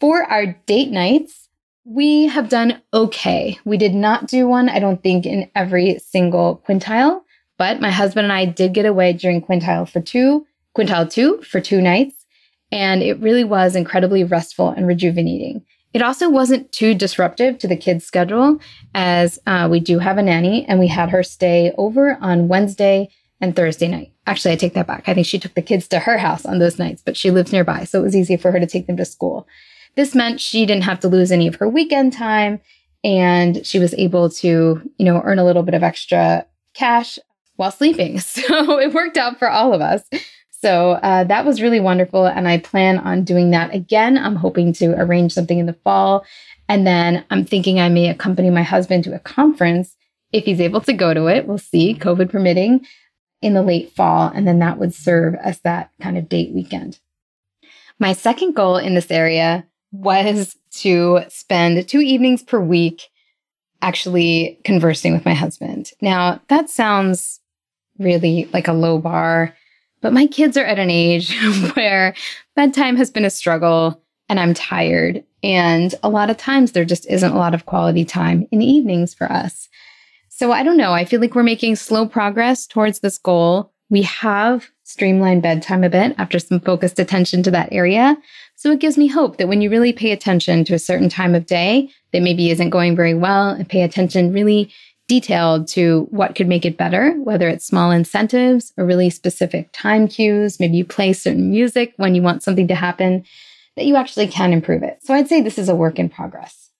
For 0.00 0.22
our 0.22 0.58
date 0.66 0.90
nights, 0.90 1.48
we 1.84 2.26
have 2.26 2.48
done 2.48 2.80
okay. 2.92 3.58
We 3.64 3.76
did 3.76 3.94
not 3.94 4.26
do 4.26 4.48
one, 4.48 4.68
I 4.68 4.78
don't 4.78 5.02
think, 5.02 5.26
in 5.26 5.50
every 5.54 5.98
single 5.98 6.62
quintile, 6.66 7.22
but 7.58 7.80
my 7.80 7.90
husband 7.90 8.24
and 8.24 8.32
I 8.32 8.44
did 8.44 8.74
get 8.74 8.86
away 8.86 9.12
during 9.12 9.42
quintile 9.42 9.88
for 9.88 10.00
two, 10.00 10.46
quintile 10.76 11.10
two 11.10 11.42
for 11.42 11.60
two 11.60 11.80
nights. 11.80 12.24
And 12.72 13.02
it 13.02 13.20
really 13.20 13.44
was 13.44 13.76
incredibly 13.76 14.24
restful 14.24 14.70
and 14.70 14.86
rejuvenating. 14.86 15.64
It 15.92 16.02
also 16.02 16.28
wasn't 16.28 16.72
too 16.72 16.92
disruptive 16.92 17.58
to 17.58 17.68
the 17.68 17.76
kids' 17.76 18.04
schedule, 18.04 18.58
as 18.94 19.38
uh, 19.46 19.68
we 19.70 19.78
do 19.78 20.00
have 20.00 20.18
a 20.18 20.22
nanny 20.22 20.64
and 20.66 20.80
we 20.80 20.88
had 20.88 21.10
her 21.10 21.22
stay 21.22 21.72
over 21.78 22.18
on 22.20 22.48
Wednesday 22.48 23.10
and 23.40 23.54
Thursday 23.54 23.86
night. 23.86 24.12
Actually, 24.26 24.54
I 24.54 24.56
take 24.56 24.74
that 24.74 24.88
back. 24.88 25.04
I 25.08 25.14
think 25.14 25.26
she 25.26 25.38
took 25.38 25.54
the 25.54 25.62
kids 25.62 25.86
to 25.88 26.00
her 26.00 26.18
house 26.18 26.44
on 26.44 26.58
those 26.58 26.80
nights, 26.80 27.02
but 27.04 27.16
she 27.16 27.30
lives 27.30 27.52
nearby, 27.52 27.84
so 27.84 28.00
it 28.00 28.02
was 28.02 28.16
easy 28.16 28.36
for 28.36 28.50
her 28.50 28.58
to 28.58 28.66
take 28.66 28.88
them 28.88 28.96
to 28.96 29.04
school. 29.04 29.46
This 29.94 30.14
meant 30.16 30.40
she 30.40 30.66
didn't 30.66 30.84
have 30.84 30.98
to 31.00 31.08
lose 31.08 31.30
any 31.30 31.46
of 31.46 31.56
her 31.56 31.68
weekend 31.68 32.12
time 32.12 32.60
and 33.04 33.64
she 33.64 33.78
was 33.78 33.94
able 33.94 34.30
to, 34.30 34.80
you 34.96 35.04
know, 35.04 35.20
earn 35.24 35.38
a 35.38 35.44
little 35.44 35.62
bit 35.62 35.74
of 35.74 35.82
extra 35.82 36.46
cash 36.74 37.18
while 37.56 37.70
sleeping. 37.70 38.20
So 38.34 38.78
it 38.78 38.92
worked 38.92 39.16
out 39.16 39.38
for 39.38 39.48
all 39.48 39.72
of 39.72 39.80
us. 39.80 40.02
So 40.50 40.92
uh, 40.92 41.24
that 41.24 41.44
was 41.44 41.60
really 41.60 41.80
wonderful. 41.80 42.26
And 42.26 42.48
I 42.48 42.58
plan 42.58 42.98
on 42.98 43.24
doing 43.24 43.50
that 43.50 43.74
again. 43.74 44.16
I'm 44.16 44.36
hoping 44.36 44.72
to 44.74 44.98
arrange 44.98 45.32
something 45.32 45.58
in 45.58 45.66
the 45.66 45.78
fall. 45.84 46.24
And 46.68 46.86
then 46.86 47.24
I'm 47.30 47.44
thinking 47.44 47.78
I 47.78 47.88
may 47.88 48.08
accompany 48.08 48.50
my 48.50 48.62
husband 48.62 49.04
to 49.04 49.14
a 49.14 49.18
conference 49.18 49.96
if 50.32 50.44
he's 50.44 50.60
able 50.60 50.80
to 50.82 50.92
go 50.92 51.12
to 51.12 51.26
it. 51.26 51.46
We'll 51.46 51.58
see, 51.58 51.94
COVID 51.94 52.30
permitting, 52.30 52.86
in 53.42 53.52
the 53.52 53.62
late 53.62 53.92
fall. 53.92 54.32
And 54.34 54.48
then 54.48 54.58
that 54.60 54.78
would 54.78 54.94
serve 54.94 55.34
as 55.34 55.60
that 55.60 55.90
kind 56.00 56.16
of 56.16 56.28
date 56.28 56.52
weekend. 56.54 56.98
My 57.98 58.14
second 58.14 58.54
goal 58.54 58.78
in 58.78 58.94
this 58.94 59.10
area 59.10 59.66
was 59.92 60.56
to 60.78 61.20
spend 61.28 61.86
two 61.88 62.00
evenings 62.00 62.42
per 62.42 62.58
week 62.58 63.02
actually 63.82 64.58
conversing 64.64 65.12
with 65.12 65.26
my 65.26 65.34
husband. 65.34 65.92
Now, 66.00 66.40
that 66.48 66.70
sounds 66.70 67.40
really 67.98 68.48
like 68.52 68.68
a 68.68 68.72
low 68.72 68.98
bar. 68.98 69.54
But 70.00 70.12
my 70.12 70.26
kids 70.26 70.56
are 70.56 70.64
at 70.64 70.78
an 70.78 70.90
age 70.90 71.34
where 71.74 72.14
bedtime 72.54 72.96
has 72.96 73.10
been 73.10 73.24
a 73.24 73.30
struggle 73.30 74.02
and 74.28 74.40
I'm 74.40 74.54
tired. 74.54 75.24
And 75.42 75.94
a 76.02 76.08
lot 76.08 76.30
of 76.30 76.36
times 76.36 76.72
there 76.72 76.84
just 76.84 77.06
isn't 77.10 77.32
a 77.32 77.38
lot 77.38 77.54
of 77.54 77.66
quality 77.66 78.04
time 78.04 78.46
in 78.50 78.58
the 78.58 78.66
evenings 78.66 79.14
for 79.14 79.30
us. 79.30 79.68
So 80.28 80.52
I 80.52 80.62
don't 80.62 80.76
know. 80.76 80.92
I 80.92 81.04
feel 81.04 81.20
like 81.20 81.34
we're 81.34 81.42
making 81.42 81.76
slow 81.76 82.06
progress 82.06 82.66
towards 82.66 83.00
this 83.00 83.18
goal. 83.18 83.72
We 83.90 84.02
have 84.02 84.68
streamlined 84.82 85.42
bedtime 85.42 85.84
a 85.84 85.90
bit 85.90 86.14
after 86.18 86.38
some 86.38 86.60
focused 86.60 86.98
attention 86.98 87.42
to 87.42 87.50
that 87.50 87.68
area. 87.72 88.16
So 88.56 88.72
it 88.72 88.80
gives 88.80 88.98
me 88.98 89.06
hope 89.06 89.36
that 89.36 89.48
when 89.48 89.60
you 89.60 89.70
really 89.70 89.92
pay 89.92 90.10
attention 90.10 90.64
to 90.64 90.74
a 90.74 90.78
certain 90.78 91.08
time 91.08 91.34
of 91.34 91.46
day 91.46 91.90
that 92.12 92.22
maybe 92.22 92.50
isn't 92.50 92.70
going 92.70 92.96
very 92.96 93.14
well 93.14 93.50
and 93.50 93.68
pay 93.68 93.82
attention 93.82 94.32
really 94.32 94.72
detailed 95.06 95.68
to 95.68 96.06
what 96.10 96.34
could 96.34 96.48
make 96.48 96.64
it 96.64 96.78
better, 96.78 97.12
whether 97.22 97.48
it's 97.48 97.66
small 97.66 97.90
incentives 97.90 98.72
or 98.76 98.86
really 98.86 99.10
specific 99.10 99.68
time 99.72 100.08
cues. 100.08 100.58
Maybe 100.58 100.76
you 100.76 100.84
play 100.84 101.12
certain 101.12 101.50
music 101.50 101.92
when 101.96 102.14
you 102.14 102.22
want 102.22 102.42
something 102.42 102.68
to 102.68 102.74
happen, 102.74 103.24
that 103.76 103.84
you 103.84 103.96
actually 103.96 104.28
can 104.28 104.52
improve 104.52 104.82
it. 104.82 104.98
So 105.02 105.12
I'd 105.12 105.28
say 105.28 105.42
this 105.42 105.58
is 105.58 105.68
a 105.68 105.74
work 105.74 105.98
in 105.98 106.08
progress. 106.08 106.70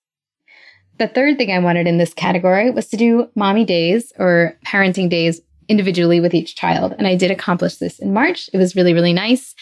The 0.98 1.08
third 1.08 1.38
thing 1.38 1.50
I 1.50 1.58
wanted 1.58 1.86
in 1.86 1.98
this 1.98 2.14
category 2.14 2.70
was 2.70 2.88
to 2.88 2.96
do 2.96 3.28
mommy 3.34 3.64
days 3.64 4.12
or 4.18 4.56
parenting 4.64 5.10
days 5.10 5.40
individually 5.68 6.20
with 6.20 6.34
each 6.34 6.56
child. 6.56 6.94
And 6.96 7.06
I 7.06 7.16
did 7.16 7.30
accomplish 7.30 7.76
this 7.76 7.98
in 7.98 8.12
March. 8.12 8.48
It 8.52 8.58
was 8.58 8.76
really, 8.76 8.94
really 8.94 9.12
nice. 9.12 9.54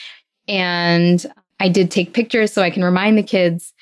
And 0.47 1.25
I 1.59 1.69
did 1.69 1.91
take 1.91 2.13
pictures 2.13 2.53
so 2.53 2.63
I 2.63 2.71
can 2.71 2.85
remind 2.85 3.17
the 3.17 3.23
kids 3.23 3.73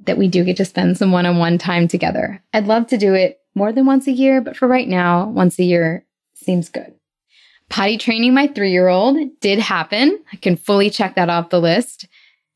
that 0.00 0.18
we 0.18 0.28
do 0.28 0.44
get 0.44 0.58
to 0.58 0.64
spend 0.64 0.98
some 0.98 1.12
one 1.12 1.24
on 1.24 1.38
one 1.38 1.56
time 1.56 1.88
together. 1.88 2.42
I'd 2.52 2.66
love 2.66 2.88
to 2.88 2.98
do 2.98 3.14
it 3.14 3.40
more 3.56 3.72
than 3.72 3.86
once 3.86 4.06
a 4.06 4.12
year, 4.12 4.40
but 4.40 4.56
for 4.56 4.68
right 4.68 4.86
now, 4.86 5.26
once 5.26 5.58
a 5.58 5.64
year 5.64 6.04
seems 6.34 6.68
good. 6.68 6.94
Potty 7.68 7.98
training 7.98 8.34
my 8.34 8.46
three 8.46 8.70
year 8.70 8.86
old 8.86 9.16
did 9.40 9.58
happen. 9.58 10.20
I 10.32 10.36
can 10.36 10.56
fully 10.56 10.90
check 10.90 11.16
that 11.16 11.30
off 11.30 11.50
the 11.50 11.60
list. 11.60 12.06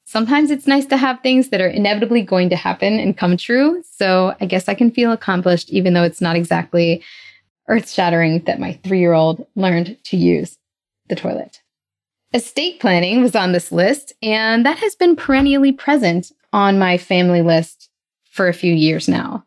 Sometimes 0.05 0.51
it's 0.51 0.67
nice 0.67 0.87
to 0.87 0.97
have 0.97 1.21
things 1.21 1.49
that 1.49 1.61
are 1.61 1.69
inevitably 1.69 2.23
going 2.23 2.51
to 2.51 2.57
happen 2.57 2.99
and 3.01 3.17
come 3.17 3.37
true. 3.37 3.83
So 3.91 4.35
I 4.41 4.47
guess 4.47 4.69
I 4.69 4.75
can 4.75 4.91
feel 4.91 5.11
accomplished, 5.11 5.71
even 5.71 5.95
though 5.95 6.03
it's 6.03 6.21
not 6.21 6.37
exactly 6.37 7.03
earth 7.69 7.91
shattering 7.91 8.41
that 8.45 8.61
my 8.61 8.79
three 8.85 9.01
year 9.01 9.15
old 9.15 9.47
learned 9.55 9.97
to 10.05 10.17
use 10.17 10.59
the 11.09 11.17
toilet. 11.17 11.61
Estate 12.33 12.79
planning 12.79 13.23
was 13.23 13.35
on 13.35 13.53
this 13.53 13.73
list, 13.73 14.13
and 14.23 14.65
that 14.65 14.79
has 14.79 14.95
been 14.95 15.17
perennially 15.17 15.73
present 15.73 16.31
on 16.53 16.79
my 16.79 16.97
family 16.97 17.43
list 17.43 17.89
for 18.31 18.49
a 18.49 18.55
few 18.55 18.73
years 18.73 19.09
now. 19.09 19.45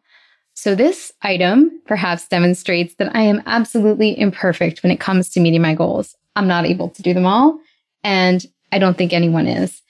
So, 0.55 0.75
this 0.75 1.11
item 1.21 1.81
perhaps 1.85 2.27
demonstrates 2.27 2.95
that 2.95 3.15
I 3.15 3.21
am 3.21 3.41
absolutely 3.45 4.17
imperfect 4.17 4.83
when 4.83 4.91
it 4.91 4.99
comes 4.99 5.29
to 5.29 5.39
meeting 5.39 5.61
my 5.61 5.73
goals. 5.73 6.15
I'm 6.35 6.47
not 6.47 6.65
able 6.65 6.89
to 6.89 7.01
do 7.01 7.13
them 7.13 7.25
all, 7.25 7.59
and 8.03 8.45
I 8.71 8.79
don't 8.79 8.97
think 8.97 9.13
anyone 9.13 9.47
is. 9.47 9.81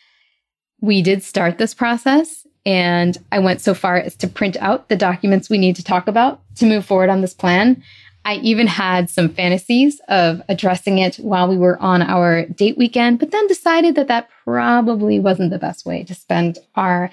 We 0.82 1.02
did 1.02 1.24
start 1.24 1.58
this 1.58 1.74
process 1.74 2.46
And 2.66 3.18
I 3.32 3.40
went 3.40 3.62
so 3.62 3.74
far 3.74 3.98
as 3.98 4.16
to 4.18 4.28
print 4.28 4.58
out 4.58 4.88
the 4.88 4.96
documents 4.96 5.50
we 5.50 5.58
need 5.58 5.76
to 5.76 5.84
talk 5.84 6.08
about 6.08 6.42
to 6.56 6.66
move 6.66 6.86
forward 6.86 7.10
on 7.10 7.22
this 7.22 7.34
plan. 7.34 7.84
I 8.26 8.36
even 8.36 8.68
had 8.68 9.10
some 9.10 9.28
fantasies 9.28 10.00
of 10.08 10.42
addressing 10.48 10.98
it 10.98 11.18
while 11.18 11.50
we 11.50 11.58
were 11.58 11.78
on 11.82 12.02
our 12.02 12.46
date 12.46 12.78
weekend, 12.78 13.20
but 13.20 13.32
then 13.32 13.48
decided 13.48 13.96
that 13.96 14.08
that 14.08 14.30
probably 14.46 15.20
wasn't 15.20 15.50
the 15.50 15.60
best 15.60 15.86
way 15.86 16.06
to 16.06 16.16
spend 16.16 16.58
our 16.76 17.10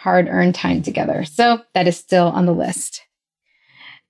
hard 0.00 0.28
earned 0.28 0.54
time 0.54 0.80
together. 0.80 1.24
So 1.24 1.60
that 1.74 1.86
is 1.86 1.96
still 1.96 2.28
on 2.28 2.46
the 2.46 2.54
list. 2.54 3.02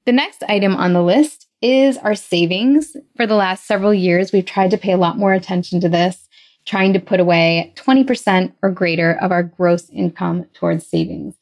The 0.06 0.12
next 0.12 0.44
item 0.44 0.76
on 0.76 0.92
the 0.92 1.02
list 1.02 1.48
is 1.60 1.98
our 1.98 2.14
savings. 2.14 2.96
For 3.16 3.26
the 3.26 3.34
last 3.34 3.66
several 3.66 3.92
years, 3.92 4.32
we've 4.32 4.46
tried 4.46 4.70
to 4.70 4.78
pay 4.78 4.92
a 4.92 4.96
lot 4.96 5.18
more 5.18 5.32
attention 5.32 5.80
to 5.80 5.88
this, 5.88 6.28
trying 6.64 6.92
to 6.92 7.00
put 7.00 7.18
away 7.18 7.74
20% 7.76 8.52
or 8.62 8.70
greater 8.70 9.14
of 9.20 9.32
our 9.32 9.42
gross 9.42 9.90
income 9.90 10.46
towards 10.54 10.86
savings. 10.86 11.34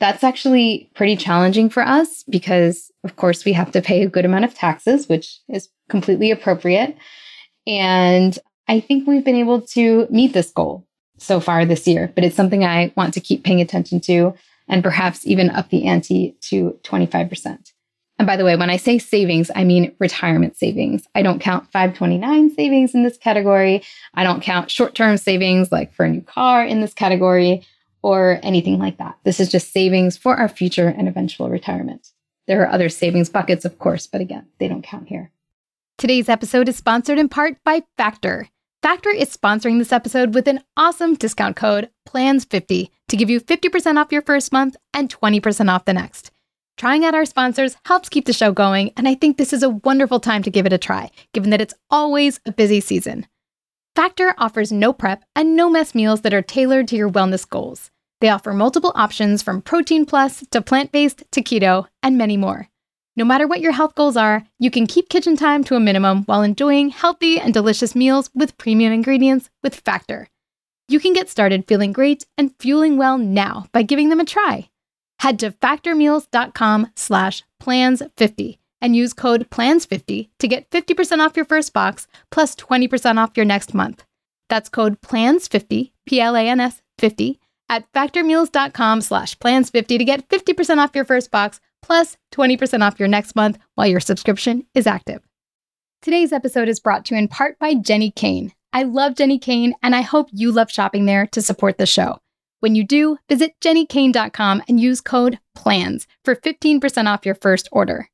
That's 0.00 0.24
actually 0.24 0.90
pretty 0.96 1.16
challenging 1.16 1.70
for 1.70 1.84
us 1.84 2.24
because, 2.24 2.90
of 3.04 3.14
course, 3.14 3.44
we 3.44 3.52
have 3.52 3.70
to 3.72 3.80
pay 3.80 4.02
a 4.02 4.08
good 4.08 4.24
amount 4.24 4.44
of 4.44 4.54
taxes, 4.54 5.08
which 5.08 5.38
is 5.48 5.68
completely 5.88 6.32
appropriate. 6.32 6.96
And 7.64 8.36
I 8.66 8.80
think 8.80 9.06
we've 9.06 9.24
been 9.24 9.36
able 9.36 9.60
to 9.68 10.08
meet 10.10 10.32
this 10.32 10.50
goal 10.50 10.84
so 11.22 11.40
far 11.40 11.64
this 11.64 11.86
year, 11.86 12.12
but 12.14 12.24
it's 12.24 12.36
something 12.36 12.64
I 12.64 12.92
want 12.96 13.14
to 13.14 13.20
keep 13.20 13.44
paying 13.44 13.60
attention 13.60 14.00
to 14.02 14.34
and 14.68 14.82
perhaps 14.82 15.26
even 15.26 15.50
up 15.50 15.70
the 15.70 15.86
ante 15.86 16.36
to 16.42 16.78
25%. 16.82 17.72
And 18.18 18.26
by 18.26 18.36
the 18.36 18.44
way, 18.44 18.56
when 18.56 18.70
I 18.70 18.76
say 18.76 18.98
savings, 18.98 19.50
I 19.54 19.64
mean 19.64 19.94
retirement 19.98 20.56
savings. 20.56 21.06
I 21.14 21.22
don't 21.22 21.40
count 21.40 21.70
529 21.72 22.54
savings 22.54 22.94
in 22.94 23.02
this 23.02 23.16
category. 23.16 23.82
I 24.14 24.22
don't 24.22 24.42
count 24.42 24.70
short 24.70 24.94
term 24.94 25.16
savings 25.16 25.72
like 25.72 25.92
for 25.92 26.04
a 26.04 26.08
new 26.08 26.20
car 26.20 26.64
in 26.64 26.80
this 26.80 26.94
category 26.94 27.66
or 28.02 28.38
anything 28.42 28.78
like 28.78 28.98
that. 28.98 29.18
This 29.24 29.40
is 29.40 29.50
just 29.50 29.72
savings 29.72 30.16
for 30.16 30.36
our 30.36 30.48
future 30.48 30.88
and 30.88 31.08
eventual 31.08 31.48
retirement. 31.48 32.08
There 32.46 32.62
are 32.62 32.70
other 32.70 32.88
savings 32.88 33.28
buckets, 33.28 33.64
of 33.64 33.78
course, 33.78 34.06
but 34.06 34.20
again, 34.20 34.46
they 34.58 34.68
don't 34.68 34.82
count 34.82 35.08
here. 35.08 35.30
Today's 35.98 36.28
episode 36.28 36.68
is 36.68 36.76
sponsored 36.76 37.18
in 37.18 37.28
part 37.28 37.62
by 37.64 37.82
Factor. 37.96 38.48
Factor 38.82 39.10
is 39.10 39.36
sponsoring 39.36 39.78
this 39.78 39.92
episode 39.92 40.34
with 40.34 40.48
an 40.48 40.60
awesome 40.76 41.14
discount 41.14 41.54
code, 41.54 41.88
PLANS50, 42.08 42.90
to 43.10 43.16
give 43.16 43.30
you 43.30 43.40
50% 43.40 43.96
off 43.96 44.10
your 44.10 44.22
first 44.22 44.52
month 44.52 44.74
and 44.92 45.08
20% 45.08 45.70
off 45.70 45.84
the 45.84 45.92
next. 45.92 46.32
Trying 46.76 47.04
out 47.04 47.14
our 47.14 47.24
sponsors 47.24 47.76
helps 47.86 48.08
keep 48.08 48.24
the 48.24 48.32
show 48.32 48.50
going, 48.50 48.90
and 48.96 49.06
I 49.06 49.14
think 49.14 49.36
this 49.36 49.52
is 49.52 49.62
a 49.62 49.68
wonderful 49.70 50.18
time 50.18 50.42
to 50.42 50.50
give 50.50 50.66
it 50.66 50.72
a 50.72 50.78
try, 50.78 51.12
given 51.32 51.50
that 51.50 51.60
it's 51.60 51.74
always 51.90 52.40
a 52.44 52.50
busy 52.50 52.80
season. 52.80 53.28
Factor 53.94 54.34
offers 54.36 54.72
no 54.72 54.92
prep 54.92 55.22
and 55.36 55.54
no 55.54 55.70
mess 55.70 55.94
meals 55.94 56.22
that 56.22 56.34
are 56.34 56.42
tailored 56.42 56.88
to 56.88 56.96
your 56.96 57.08
wellness 57.08 57.48
goals. 57.48 57.92
They 58.20 58.30
offer 58.30 58.52
multiple 58.52 58.90
options 58.96 59.44
from 59.44 59.62
protein 59.62 60.06
plus 60.06 60.44
to 60.50 60.60
plant 60.60 60.90
based 60.90 61.22
to 61.30 61.40
keto 61.40 61.86
and 62.02 62.18
many 62.18 62.36
more. 62.36 62.68
No 63.14 63.26
matter 63.26 63.46
what 63.46 63.60
your 63.60 63.72
health 63.72 63.94
goals 63.94 64.16
are, 64.16 64.44
you 64.58 64.70
can 64.70 64.86
keep 64.86 65.10
kitchen 65.10 65.36
time 65.36 65.64
to 65.64 65.74
a 65.74 65.80
minimum 65.80 66.22
while 66.24 66.42
enjoying 66.42 66.88
healthy 66.88 67.38
and 67.38 67.52
delicious 67.52 67.94
meals 67.94 68.30
with 68.34 68.56
premium 68.56 68.92
ingredients 68.92 69.50
with 69.62 69.74
Factor. 69.74 70.28
You 70.88 70.98
can 70.98 71.12
get 71.12 71.28
started 71.28 71.68
feeling 71.68 71.92
great 71.92 72.24
and 72.38 72.54
fueling 72.58 72.96
well 72.96 73.18
now 73.18 73.66
by 73.72 73.82
giving 73.82 74.08
them 74.08 74.20
a 74.20 74.24
try. 74.24 74.70
Head 75.18 75.38
to 75.40 75.50
factormeals.com 75.50 76.88
slash 76.96 77.44
plans50 77.62 78.58
and 78.80 78.96
use 78.96 79.12
code 79.12 79.48
PLANS50 79.50 80.30
to 80.38 80.48
get 80.48 80.70
50% 80.70 81.18
off 81.24 81.36
your 81.36 81.44
first 81.44 81.72
box 81.72 82.06
plus 82.30 82.56
20% 82.56 83.18
off 83.18 83.36
your 83.36 83.46
next 83.46 83.74
month. 83.74 84.04
That's 84.48 84.68
code 84.68 85.00
PLANS50, 85.02 85.92
P-L-A-N-S 86.06 86.82
50 86.98 87.40
at 87.68 87.90
factormeals.com 87.92 89.00
slash 89.00 89.38
plans50 89.38 89.98
to 89.98 90.04
get 90.04 90.28
50% 90.28 90.78
off 90.78 90.94
your 90.94 91.04
first 91.04 91.30
box 91.30 91.60
plus 91.82 92.16
20% 92.32 92.86
off 92.86 92.98
your 92.98 93.08
next 93.08 93.36
month 93.36 93.58
while 93.74 93.86
your 93.86 94.00
subscription 94.00 94.66
is 94.74 94.86
active. 94.86 95.20
Today's 96.00 96.32
episode 96.32 96.68
is 96.68 96.80
brought 96.80 97.04
to 97.06 97.14
you 97.14 97.18
in 97.18 97.28
part 97.28 97.58
by 97.58 97.74
Jenni 97.74 98.14
Kayne. 98.14 98.52
I 98.72 98.84
love 98.84 99.14
Jenni 99.14 99.40
Kayne, 99.40 99.74
and 99.82 99.94
I 99.94 100.00
hope 100.00 100.28
you 100.32 100.50
love 100.50 100.70
shopping 100.70 101.04
there 101.04 101.26
to 101.28 101.42
support 101.42 101.78
the 101.78 101.86
show. 101.86 102.18
When 102.60 102.74
you 102.74 102.84
do, 102.84 103.18
visit 103.28 103.52
jennikayne.com 103.60 104.62
and 104.68 104.80
use 104.80 105.00
code 105.00 105.38
PLANS 105.54 106.06
for 106.24 106.36
15% 106.36 107.06
off 107.06 107.26
your 107.26 107.34
first 107.34 107.68
order. 107.72 108.08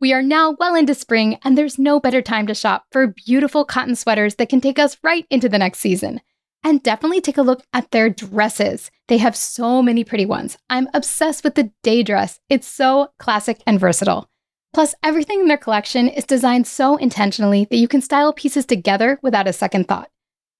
We 0.00 0.12
are 0.12 0.22
now 0.22 0.56
well 0.60 0.76
into 0.76 0.94
spring, 0.94 1.38
and 1.42 1.58
there's 1.58 1.78
no 1.78 1.98
better 1.98 2.22
time 2.22 2.46
to 2.46 2.54
shop 2.54 2.84
for 2.92 3.08
beautiful 3.08 3.64
cotton 3.64 3.96
sweaters 3.96 4.36
that 4.36 4.48
can 4.48 4.60
take 4.60 4.78
us 4.78 4.96
right 5.02 5.26
into 5.30 5.48
the 5.48 5.58
next 5.58 5.80
season. 5.80 6.20
And 6.64 6.82
definitely 6.82 7.20
take 7.20 7.38
a 7.38 7.42
look 7.42 7.62
at 7.72 7.90
their 7.90 8.10
dresses. 8.10 8.90
They 9.06 9.18
have 9.18 9.36
so 9.36 9.80
many 9.82 10.04
pretty 10.04 10.26
ones. 10.26 10.58
I'm 10.68 10.88
obsessed 10.92 11.44
with 11.44 11.54
the 11.54 11.70
day 11.82 12.02
dress. 12.02 12.40
It's 12.48 12.66
so 12.66 13.10
classic 13.18 13.62
and 13.66 13.78
versatile. 13.78 14.28
Plus, 14.74 14.94
everything 15.02 15.40
in 15.40 15.48
their 15.48 15.56
collection 15.56 16.08
is 16.08 16.24
designed 16.24 16.66
so 16.66 16.96
intentionally 16.96 17.66
that 17.70 17.76
you 17.78 17.88
can 17.88 18.02
style 18.02 18.32
pieces 18.32 18.66
together 18.66 19.18
without 19.22 19.48
a 19.48 19.52
second 19.52 19.88
thought. 19.88 20.10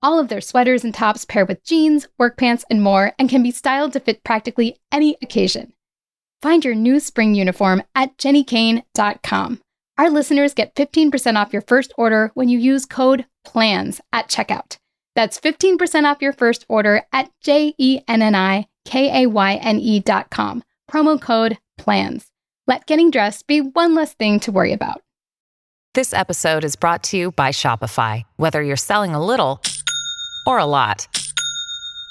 All 0.02 0.18
of 0.18 0.28
their 0.28 0.40
sweaters 0.40 0.84
and 0.84 0.94
tops 0.94 1.24
pair 1.24 1.44
with 1.44 1.64
jeans, 1.64 2.08
work 2.18 2.36
pants, 2.36 2.64
and 2.70 2.82
more, 2.82 3.12
and 3.18 3.28
can 3.28 3.42
be 3.42 3.50
styled 3.50 3.92
to 3.94 4.00
fit 4.00 4.24
practically 4.24 4.78
any 4.92 5.16
occasion. 5.20 5.72
Find 6.40 6.64
your 6.64 6.76
new 6.76 7.00
spring 7.00 7.34
uniform 7.34 7.82
at 7.96 8.16
jennikayne.com. 8.16 9.60
Our 9.98 10.10
listeners 10.10 10.54
get 10.54 10.76
15% 10.76 11.36
off 11.36 11.52
your 11.52 11.62
first 11.62 11.92
order 11.98 12.30
when 12.34 12.48
you 12.48 12.60
use 12.60 12.86
code 12.86 13.26
PLANS 13.44 14.00
at 14.12 14.28
checkout. 14.28 14.76
That's 15.18 15.40
15% 15.40 16.04
off 16.04 16.22
your 16.22 16.32
first 16.32 16.64
order 16.68 17.02
at 17.12 17.28
J 17.40 17.74
E 17.76 17.98
N 18.06 18.22
N 18.22 18.36
I 18.36 18.68
K 18.84 19.24
A 19.24 19.26
Y 19.26 19.54
N 19.56 19.80
E 19.80 19.98
dot 19.98 20.30
com. 20.30 20.62
Promo 20.88 21.20
code 21.20 21.58
PLANS. 21.76 22.30
Let 22.68 22.86
getting 22.86 23.10
dressed 23.10 23.48
be 23.48 23.60
one 23.60 23.96
less 23.96 24.14
thing 24.14 24.38
to 24.38 24.52
worry 24.52 24.72
about. 24.72 25.02
This 25.94 26.14
episode 26.14 26.62
is 26.62 26.76
brought 26.76 27.02
to 27.04 27.16
you 27.16 27.32
by 27.32 27.48
Shopify. 27.48 28.22
Whether 28.36 28.62
you're 28.62 28.76
selling 28.76 29.16
a 29.16 29.26
little 29.26 29.60
or 30.46 30.58
a 30.58 30.66
lot, 30.66 31.08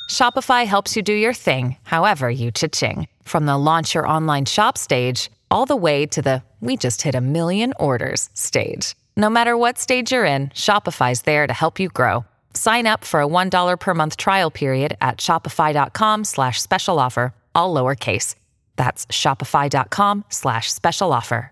Shopify 0.09 0.65
helps 0.65 0.97
you 0.97 1.01
do 1.01 1.13
your 1.13 1.33
thing, 1.33 1.77
however 1.83 2.29
you 2.29 2.51
cha-ching. 2.51 3.07
From 3.23 3.45
the 3.45 3.57
launch 3.57 3.95
your 3.95 4.05
online 4.05 4.43
shop 4.43 4.77
stage, 4.77 5.31
all 5.49 5.65
the 5.65 5.77
way 5.77 6.05
to 6.07 6.21
the 6.21 6.43
we 6.59 6.75
just 6.75 7.03
hit 7.03 7.15
a 7.15 7.21
million 7.21 7.73
orders 7.79 8.29
stage. 8.33 8.95
No 9.15 9.29
matter 9.29 9.55
what 9.55 9.79
stage 9.79 10.11
you're 10.11 10.25
in, 10.25 10.49
Shopify's 10.49 11.21
there 11.21 11.47
to 11.47 11.53
help 11.53 11.79
you 11.79 11.87
grow. 11.87 12.25
Sign 12.57 12.87
up 12.87 13.05
for 13.05 13.21
a 13.21 13.27
$1 13.27 13.79
per 13.79 13.93
month 13.93 14.17
trial 14.17 14.49
period 14.49 14.97
at 14.99 15.19
shopify.com 15.19 16.23
slash 16.23 16.59
special 16.59 16.97
offer, 16.97 17.35
all 17.53 17.71
lowercase. 17.71 18.33
That's 18.77 19.05
shopify.com 19.05 20.25
slash 20.29 20.73
special 20.73 21.13
offer. 21.13 21.51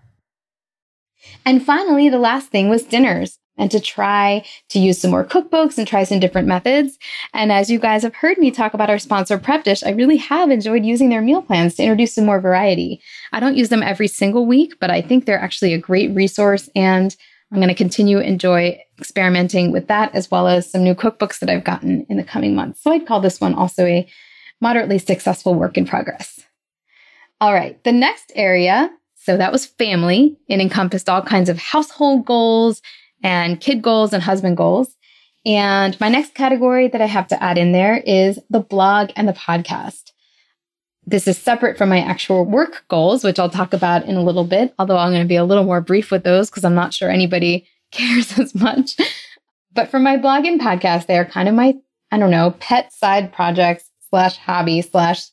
And 1.44 1.64
finally, 1.64 2.08
the 2.08 2.18
last 2.18 2.48
thing 2.48 2.68
was 2.68 2.82
dinners 2.82 3.38
and 3.56 3.70
to 3.70 3.78
try 3.78 4.44
to 4.70 4.80
use 4.80 5.00
some 5.00 5.12
more 5.12 5.24
cookbooks 5.24 5.78
and 5.78 5.86
try 5.86 6.02
some 6.02 6.18
different 6.18 6.48
methods. 6.48 6.98
And 7.32 7.52
as 7.52 7.70
you 7.70 7.78
guys 7.78 8.02
have 8.02 8.16
heard 8.16 8.38
me 8.38 8.50
talk 8.50 8.74
about 8.74 8.90
our 8.90 8.98
sponsor 8.98 9.38
Prep 9.38 9.62
Dish, 9.62 9.84
I 9.84 9.90
really 9.90 10.16
have 10.16 10.50
enjoyed 10.50 10.84
using 10.84 11.08
their 11.08 11.22
meal 11.22 11.40
plans 11.40 11.76
to 11.76 11.84
introduce 11.84 12.16
some 12.16 12.26
more 12.26 12.40
variety. 12.40 13.00
I 13.32 13.38
don't 13.38 13.56
use 13.56 13.68
them 13.68 13.82
every 13.82 14.08
single 14.08 14.44
week, 14.44 14.74
but 14.80 14.90
I 14.90 15.02
think 15.02 15.24
they're 15.24 15.38
actually 15.38 15.72
a 15.72 15.78
great 15.78 16.12
resource 16.14 16.68
and 16.74 17.16
I'm 17.52 17.58
going 17.58 17.68
to 17.68 17.74
continue 17.74 18.18
enjoy 18.18 18.80
experimenting 18.98 19.70
with 19.70 19.86
that 19.88 20.14
as 20.14 20.30
well 20.30 20.48
as 20.48 20.70
some 20.70 20.82
new 20.82 20.94
cookbooks 20.94 21.38
that 21.38 21.50
I've 21.50 21.64
gotten 21.64 22.04
in 22.08 22.16
the 22.16 22.24
coming 22.24 22.54
months. 22.54 22.82
So 22.82 22.90
I'd 22.90 23.06
call 23.06 23.20
this 23.20 23.40
one 23.40 23.54
also 23.54 23.84
a 23.84 24.08
moderately 24.60 24.98
successful 24.98 25.54
work 25.54 25.76
in 25.76 25.86
progress. 25.86 26.40
All 27.40 27.52
right, 27.52 27.82
the 27.84 27.92
next 27.92 28.32
area, 28.34 28.90
so 29.14 29.36
that 29.36 29.52
was 29.52 29.66
family. 29.66 30.38
It 30.48 30.60
encompassed 30.60 31.08
all 31.08 31.22
kinds 31.22 31.48
of 31.48 31.58
household 31.58 32.24
goals 32.24 32.80
and 33.22 33.60
kid 33.60 33.82
goals 33.82 34.12
and 34.12 34.22
husband 34.22 34.56
goals. 34.56 34.96
And 35.44 35.98
my 36.00 36.08
next 36.08 36.34
category 36.34 36.88
that 36.88 37.00
I 37.00 37.06
have 37.06 37.28
to 37.28 37.42
add 37.42 37.58
in 37.58 37.72
there 37.72 37.98
is 37.98 38.40
the 38.50 38.60
blog 38.60 39.10
and 39.14 39.28
the 39.28 39.32
podcast. 39.32 40.12
This 41.08 41.28
is 41.28 41.38
separate 41.38 41.78
from 41.78 41.88
my 41.88 42.00
actual 42.00 42.44
work 42.44 42.84
goals, 42.88 43.22
which 43.22 43.38
I'll 43.38 43.48
talk 43.48 43.72
about 43.72 44.06
in 44.06 44.16
a 44.16 44.24
little 44.24 44.44
bit, 44.44 44.74
although 44.78 44.96
I'm 44.96 45.12
going 45.12 45.22
to 45.22 45.28
be 45.28 45.36
a 45.36 45.44
little 45.44 45.62
more 45.62 45.80
brief 45.80 46.10
with 46.10 46.24
those 46.24 46.50
because 46.50 46.64
I'm 46.64 46.74
not 46.74 46.92
sure 46.92 47.08
anybody 47.08 47.66
cares 47.92 48.38
as 48.38 48.54
much. 48.54 48.96
But 49.72 49.88
for 49.88 50.00
my 50.00 50.16
blog 50.16 50.44
and 50.44 50.60
podcast, 50.60 51.06
they 51.06 51.16
are 51.16 51.24
kind 51.24 51.48
of 51.48 51.54
my, 51.54 51.74
I 52.10 52.18
don't 52.18 52.30
know, 52.32 52.56
pet 52.58 52.92
side 52.92 53.32
projects 53.32 53.88
slash 54.10 54.36
hobby 54.36 54.82
slash 54.82 55.28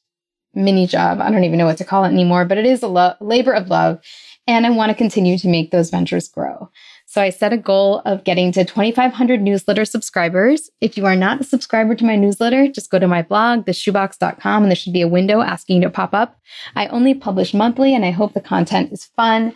mini 0.54 0.86
job. 0.86 1.20
I 1.20 1.32
don't 1.32 1.44
even 1.44 1.58
know 1.58 1.66
what 1.66 1.78
to 1.78 1.86
call 1.86 2.04
it 2.04 2.10
anymore, 2.10 2.46
but 2.46 2.60
it 2.60 2.66
is 2.66 2.84
a 2.84 2.88
lo- 2.88 3.16
labor 3.20 3.54
of 3.54 3.70
love. 3.70 4.00
And 4.46 4.68
I 4.68 4.70
want 4.70 4.90
to 4.90 4.96
continue 4.96 5.38
to 5.40 5.48
make 5.48 5.72
those 5.72 5.90
ventures 5.90 6.28
grow. 6.28 6.70
So 7.14 7.22
I 7.22 7.30
set 7.30 7.54
a 7.54 7.58
goal 7.58 8.02
of 8.06 8.24
getting 8.24 8.52
to 8.54 8.66
2,500 8.66 9.40
newsletter 9.40 9.86
subscribers. 9.86 10.72
If 10.82 10.98
you 10.98 11.06
are 11.06 11.16
not 11.16 11.40
a 11.40 11.44
subscriber 11.44 11.94
to 11.94 12.04
my 12.04 12.16
newsletter, 12.16 12.68
just 12.68 12.90
go 12.90 12.98
to 12.98 13.08
my 13.08 13.22
blog, 13.22 13.68
theshoebox.com, 13.68 14.64
and 14.64 14.72
there 14.72 14.76
should 14.76 14.94
be 14.94 15.04
a 15.04 15.08
window 15.08 15.42
asking 15.42 15.76
you 15.76 15.84
to 15.84 15.92
pop 15.92 16.16
up. 16.16 16.40
I 16.76 16.88
only 16.88 17.14
publish 17.14 17.54
monthly 17.54 17.94
and 17.94 18.04
I 18.04 18.10
hope 18.10 18.34
the 18.34 18.42
content 18.42 18.92
is 18.92 19.06
fun. 19.16 19.54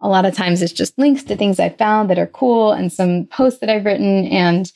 A 0.00 0.08
lot 0.08 0.24
of 0.24 0.36
times 0.36 0.62
it's 0.62 0.72
just 0.72 0.96
links 1.00 1.24
to 1.24 1.36
things 1.36 1.58
I 1.58 1.70
found 1.70 2.10
that 2.10 2.18
are 2.20 2.28
cool 2.28 2.70
and 2.70 2.92
some 2.92 3.26
posts 3.26 3.58
that 3.58 3.70
I've 3.70 3.86
written 3.86 4.26
and 4.26 4.70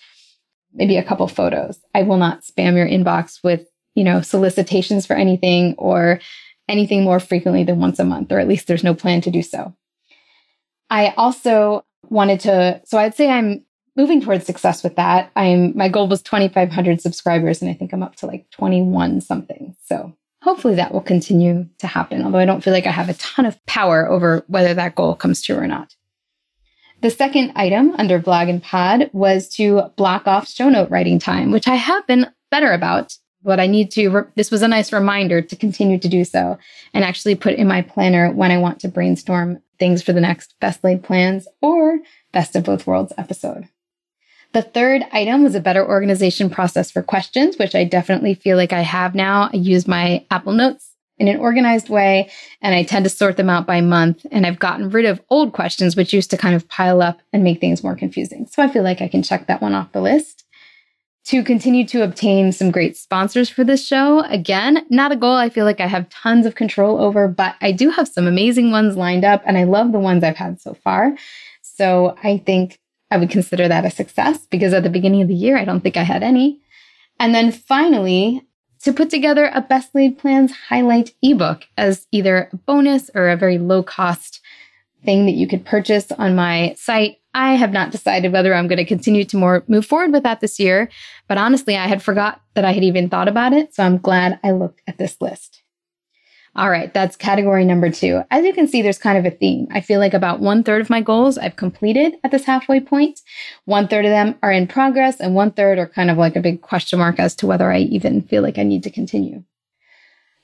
maybe 0.73 0.97
a 0.97 1.05
couple 1.05 1.29
photos. 1.29 1.79
I 1.95 2.03
will 2.03 2.19
not 2.19 2.43
spam 2.43 2.75
your 2.75 2.89
inbox 2.89 3.45
with 3.45 3.69
you 3.95 4.03
know, 4.03 4.23
solicitations 4.23 5.07
for 5.07 5.15
anything 5.15 5.77
or 5.79 6.19
anything 6.69 7.05
more 7.05 7.21
frequently 7.21 7.63
than 7.63 7.79
once 7.79 8.01
a 8.01 8.05
month, 8.05 8.33
or 8.33 8.41
at 8.41 8.49
least 8.49 8.67
there's 8.67 8.83
no 8.83 8.93
plan 8.93 9.21
to 9.21 9.31
do 9.31 9.41
so. 9.41 9.73
I 10.91 11.15
also 11.17 11.85
wanted 12.11 12.41
to, 12.41 12.81
so 12.85 12.99
I'd 12.99 13.15
say 13.15 13.31
I'm 13.31 13.65
moving 13.97 14.21
towards 14.21 14.47
success 14.47 14.83
with 14.83 14.97
that. 14.97 15.31
I'm, 15.37 15.77
my 15.77 15.89
goal 15.89 16.09
was 16.09 16.23
2,500 16.23 17.01
subscribers, 17.01 17.63
and 17.63 17.71
I 17.71 17.75
think 17.75 17.93
I'm 17.93 18.03
up 18.03 18.17
to 18.17 18.27
like 18.27 18.51
21 18.51 19.21
something. 19.21 19.77
So 19.87 20.13
hopefully 20.43 20.75
that 20.75 20.93
will 20.93 21.01
continue 21.01 21.67
to 21.79 21.87
happen, 21.87 22.23
although 22.23 22.39
I 22.39 22.45
don't 22.45 22.63
feel 22.63 22.73
like 22.73 22.87
I 22.87 22.91
have 22.91 23.09
a 23.09 23.15
ton 23.15 23.47
of 23.47 23.65
power 23.67 24.09
over 24.09 24.45
whether 24.47 24.75
that 24.75 24.95
goal 24.95 25.15
comes 25.15 25.43
true 25.43 25.57
or 25.57 25.67
not. 25.67 25.95
The 27.01 27.11
second 27.11 27.53
item 27.57 27.95
under 27.99 28.19
blog 28.19 28.49
and 28.49 28.63
pod 28.63 29.11
was 29.13 29.49
to 29.57 29.93
block 29.97 30.27
off 30.27 30.49
show 30.49 30.69
note 30.69 30.91
writing 30.91 31.19
time, 31.19 31.51
which 31.51 31.69
I 31.69 31.75
have 31.75 32.07
been 32.07 32.27
better 32.51 32.73
about, 32.73 33.17
but 33.45 33.61
I 33.61 33.67
need 33.67 33.91
to. 33.93 34.09
Re- 34.09 34.25
this 34.35 34.51
was 34.51 34.63
a 34.63 34.69
nice 34.69 34.93
reminder 34.93 35.43
to 35.43 35.57
continue 35.57 35.99
to 35.99 36.09
do 36.09 36.25
so 36.25 36.59
and 36.93 37.05
actually 37.05 37.35
put 37.35 37.55
in 37.55 37.69
my 37.69 37.83
planner 37.83 38.33
when 38.33 38.51
I 38.51 38.59
want 38.59 38.81
to 38.81 38.89
brainstorm 38.89 39.61
things 39.79 40.03
for 40.03 40.13
the 40.13 40.21
next 40.21 40.55
best 40.61 40.83
laid 40.83 41.03
plans 41.03 41.47
or 41.61 41.99
best 42.33 42.57
of 42.57 42.65
both 42.65 42.87
worlds 42.87 43.13
episode. 43.19 43.69
The 44.53 44.63
third 44.63 45.03
item 45.13 45.43
was 45.43 45.57
a 45.57 45.61
better 45.61 45.87
organization 45.87 46.49
process 46.49 46.91
for 46.91 47.03
questions, 47.03 47.59
which 47.59 47.75
I 47.75 47.85
definitely 47.85 48.35
feel 48.35 48.57
like 48.57 48.73
I 48.73 48.83
have 48.83 49.15
now. 49.15 49.51
I 49.53 49.57
use 49.57 49.89
my 49.89 50.25
Apple 50.31 50.53
Notes 50.53 50.95
in 51.19 51.29
an 51.29 51.39
organized 51.39 51.89
way 51.89 52.31
and 52.61 52.75
I 52.75 52.85
tend 52.85 53.05
to 53.05 53.11
sort 53.11 53.37
them 53.37 53.51
out 53.51 53.67
by 53.67 53.81
month. 53.81 54.25
And 54.31 54.47
I've 54.47 54.59
gotten 54.61 54.91
rid 54.91 55.07
of 55.07 55.21
old 55.29 55.53
questions, 55.53 55.97
which 55.97 56.13
used 56.13 56.31
to 56.31 56.37
kind 56.37 56.55
of 56.55 56.69
pile 56.69 57.03
up 57.03 57.21
and 57.33 57.43
make 57.43 57.61
things 57.61 57.83
more 57.83 57.97
confusing. 57.97 58.47
So 58.47 58.63
I 58.63 58.69
feel 58.69 58.85
like 58.85 59.03
I 59.03 59.09
can 59.09 59.25
check 59.25 59.49
that 59.49 59.61
one 59.61 59.75
off 59.75 59.93
the 59.93 60.01
list. 60.01 60.44
To 61.27 61.43
continue 61.43 61.87
to 61.87 62.03
obtain 62.03 62.53
some 62.53 62.71
great 62.71 62.99
sponsors 62.99 63.49
for 63.49 63.65
this 63.65 63.87
show. 63.87 64.21
Again, 64.25 64.85
not 64.91 65.11
a 65.11 65.17
goal 65.17 65.35
I 65.35 65.49
feel 65.49 65.65
like 65.65 65.81
I 65.81 65.87
have 65.87 66.09
tons 66.11 66.45
of 66.45 66.55
control 66.55 67.01
over, 67.01 67.29
but 67.29 67.57
I 67.63 67.73
do 67.73 67.89
have 67.91 68.09
some 68.09 68.27
amazing 68.27 68.71
ones 68.71 68.97
lined 68.97 69.25
up 69.25 69.43
and 69.47 69.57
I 69.57 69.65
love 69.65 69.93
the 69.93 69.99
ones 69.99 70.23
I've 70.23 70.37
had 70.37 70.61
so 70.61 70.75
far. 70.75 71.17
So 71.63 72.15
I 72.23 72.39
think 72.39 72.79
I 73.11 73.17
would 73.17 73.31
consider 73.31 73.69
that 73.69 73.87
a 73.87 73.91
success 73.91 74.47
because 74.51 74.75
at 74.75 74.83
the 74.83 74.91
beginning 74.91 75.23
of 75.23 75.29
the 75.29 75.35
year, 75.35 75.57
I 75.57 75.65
don't 75.65 75.81
think 75.81 75.97
I 75.97 76.03
had 76.03 76.23
any. 76.23 76.61
And 77.19 77.35
then 77.35 77.53
finally, 77.53 78.43
to 78.83 78.93
put 78.93 79.09
together 79.09 79.51
a 79.55 79.63
best 79.63 79.95
laid 79.95 80.19
plans 80.19 80.53
highlight 80.69 81.15
ebook 81.23 81.67
as 81.79 82.07
either 82.13 82.51
a 82.53 82.57
bonus 82.57 83.11
or 83.15 83.31
a 83.31 83.37
very 83.37 83.57
low 83.57 83.83
cost 83.83 84.41
thing 85.05 85.27
that 85.27 85.33
you 85.33 85.47
could 85.47 85.65
purchase 85.65 86.11
on 86.13 86.35
my 86.35 86.75
site. 86.79 87.19
I 87.35 87.55
have 87.55 87.73
not 87.73 87.91
decided 87.91 88.33
whether 88.33 88.55
I'm 88.55 88.69
going 88.69 88.79
to 88.79 88.85
continue 88.85 89.25
to 89.25 89.37
more 89.37 89.65
move 89.67 89.87
forward 89.87 90.13
with 90.13 90.23
that 90.23 90.41
this 90.41 90.61
year, 90.61 90.89
but 91.29 91.39
honestly, 91.39 91.77
I 91.77 91.89
had 91.89 92.03
forgot 92.03 92.41
that 92.55 92.65
I 92.65 92.73
had 92.73 92.85
even 92.85 93.09
thought 93.09 93.29
about 93.29 93.53
it, 93.53 93.75
so 93.75 93.83
I'm 93.83 93.99
glad 93.99 94.39
I 94.45 94.53
looked 94.53 94.83
at 94.87 94.99
this 94.99 95.21
list. 95.21 95.63
All 96.57 96.71
right, 96.71 96.95
that's 96.95 97.17
category 97.17 97.65
number 97.65 97.91
two. 97.91 98.23
As 98.31 98.45
you 98.45 98.53
can 98.53 98.69
see, 98.69 98.81
there's 98.81 98.99
kind 98.99 99.19
of 99.19 99.25
a 99.25 99.37
theme. 99.37 99.67
I 99.73 99.81
feel 99.81 99.99
like 99.99 100.15
about 100.15 100.39
one 100.39 100.63
third 100.63 100.81
of 100.81 100.89
my 100.89 101.01
goals 101.01 101.37
I've 101.37 101.57
completed 101.57 102.15
at 102.23 102.31
this 102.31 102.45
halfway 102.45 102.79
point. 102.79 103.21
One 103.65 103.89
third 103.89 104.05
of 104.05 104.13
them 104.13 104.37
are 104.41 104.53
in 104.53 104.69
progress, 104.69 105.19
and 105.19 105.35
one 105.35 105.51
third 105.51 105.79
are 105.79 105.89
kind 105.89 106.11
of 106.11 106.17
like 106.17 106.37
a 106.37 106.41
big 106.41 106.63
question 106.63 107.01
mark 107.01 107.19
as 107.19 107.35
to 107.37 107.49
whether 107.49 107.73
I 107.73 107.79
even 107.79 108.23
feel 108.23 108.43
like 108.43 108.59
I 108.59 108.63
need 108.63 108.85
to 108.85 108.91
continue. 108.91 109.43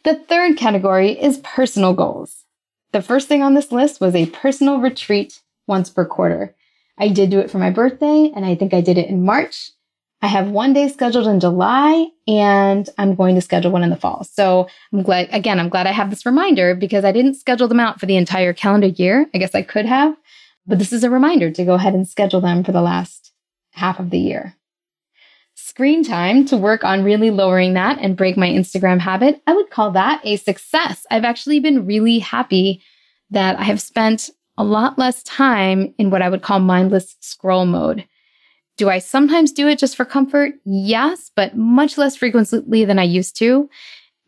The 0.02 0.16
third 0.16 0.56
category 0.56 1.12
is 1.12 1.38
personal 1.38 1.92
goals. 1.92 2.44
The 2.92 3.02
first 3.02 3.28
thing 3.28 3.42
on 3.42 3.54
this 3.54 3.70
list 3.70 4.00
was 4.00 4.14
a 4.14 4.26
personal 4.26 4.80
retreat 4.80 5.40
once 5.66 5.90
per 5.90 6.04
quarter. 6.04 6.54
I 6.98 7.08
did 7.08 7.30
do 7.30 7.38
it 7.38 7.50
for 7.50 7.58
my 7.58 7.70
birthday, 7.70 8.30
and 8.34 8.44
I 8.44 8.54
think 8.54 8.74
I 8.74 8.80
did 8.80 8.98
it 8.98 9.08
in 9.08 9.24
March. 9.24 9.70
I 10.22 10.26
have 10.26 10.48
one 10.48 10.72
day 10.72 10.88
scheduled 10.88 11.26
in 11.26 11.40
July 11.40 12.06
and 12.28 12.86
I'm 12.98 13.14
going 13.14 13.36
to 13.36 13.40
schedule 13.40 13.70
one 13.70 13.82
in 13.82 13.88
the 13.88 13.96
fall. 13.96 14.24
So 14.24 14.68
I'm 14.92 15.02
glad, 15.02 15.30
again, 15.32 15.58
I'm 15.58 15.70
glad 15.70 15.86
I 15.86 15.92
have 15.92 16.10
this 16.10 16.26
reminder 16.26 16.74
because 16.74 17.06
I 17.06 17.12
didn't 17.12 17.36
schedule 17.36 17.68
them 17.68 17.80
out 17.80 17.98
for 17.98 18.04
the 18.04 18.16
entire 18.16 18.52
calendar 18.52 18.88
year. 18.88 19.26
I 19.32 19.38
guess 19.38 19.54
I 19.54 19.62
could 19.62 19.86
have, 19.86 20.14
but 20.66 20.78
this 20.78 20.92
is 20.92 21.04
a 21.04 21.10
reminder 21.10 21.50
to 21.50 21.64
go 21.64 21.74
ahead 21.74 21.94
and 21.94 22.06
schedule 22.06 22.42
them 22.42 22.64
for 22.64 22.72
the 22.72 22.82
last 22.82 23.32
half 23.70 23.98
of 23.98 24.10
the 24.10 24.18
year. 24.18 24.56
Screen 25.70 26.02
time 26.02 26.44
to 26.46 26.56
work 26.56 26.82
on 26.82 27.04
really 27.04 27.30
lowering 27.30 27.74
that 27.74 27.96
and 28.00 28.16
break 28.16 28.36
my 28.36 28.48
Instagram 28.48 28.98
habit. 28.98 29.40
I 29.46 29.52
would 29.52 29.70
call 29.70 29.92
that 29.92 30.20
a 30.24 30.34
success. 30.34 31.06
I've 31.12 31.22
actually 31.22 31.60
been 31.60 31.86
really 31.86 32.18
happy 32.18 32.82
that 33.30 33.56
I 33.56 33.62
have 33.62 33.80
spent 33.80 34.30
a 34.58 34.64
lot 34.64 34.98
less 34.98 35.22
time 35.22 35.94
in 35.96 36.10
what 36.10 36.22
I 36.22 36.28
would 36.28 36.42
call 36.42 36.58
mindless 36.58 37.14
scroll 37.20 37.66
mode. 37.66 38.04
Do 38.78 38.88
I 38.90 38.98
sometimes 38.98 39.52
do 39.52 39.68
it 39.68 39.78
just 39.78 39.94
for 39.94 40.04
comfort? 40.04 40.54
Yes, 40.64 41.30
but 41.36 41.56
much 41.56 41.96
less 41.96 42.16
frequently 42.16 42.84
than 42.84 42.98
I 42.98 43.04
used 43.04 43.36
to. 43.36 43.70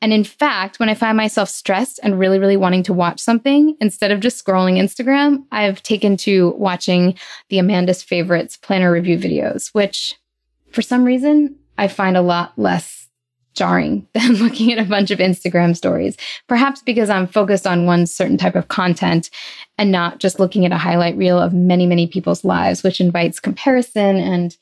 And 0.01 0.13
in 0.13 0.23
fact, 0.23 0.79
when 0.79 0.89
I 0.89 0.95
find 0.95 1.17
myself 1.17 1.49
stressed 1.49 1.99
and 2.05 2.21
really, 2.21 2.39
really 2.39 2.57
wanting 2.57 2.85
to 2.85 2.93
watch 2.93 3.19
something, 3.19 3.77
instead 3.81 4.13
of 4.13 4.21
just 4.21 4.45
scrolling 4.45 4.79
Instagram, 4.79 5.43
I've 5.51 5.83
taken 5.83 6.17
to 6.19 6.51
watching 6.51 7.19
the 7.49 7.59
Amanda's 7.59 8.01
Favorites 8.01 8.57
planner 8.57 8.93
review 8.93 9.19
videos, 9.19 9.75
which 9.75 10.15
for 10.73 10.83
some 10.83 11.05
reason 11.05 11.57
I 11.79 11.89
find 11.89 12.17
a 12.17 12.23
lot 12.23 12.53
less 12.59 13.03
jarring 13.55 14.07
than 14.15 14.35
looking 14.35 14.73
at 14.73 14.79
a 14.79 14.89
bunch 14.89 15.11
of 15.11 15.19
Instagram 15.19 15.77
stories. 15.77 16.17
Perhaps 16.49 16.83
because 16.83 17.11
I'm 17.11 17.27
focused 17.27 17.67
on 17.67 17.87
one 17.87 18.07
certain 18.07 18.39
type 18.39 18.55
of 18.55 18.69
content 18.69 19.31
and 19.79 19.93
not 19.93 20.19
just 20.19 20.41
looking 20.41 20.65
at 20.65 20.73
a 20.73 20.79
highlight 20.79 21.17
reel 21.17 21.39
of 21.39 21.53
many, 21.53 21.87
many 21.87 22.07
people's 22.07 22.45
lives, 22.45 22.83
which 22.83 23.01
invites 23.01 23.41
comparison 23.41 24.17
and 24.17 24.57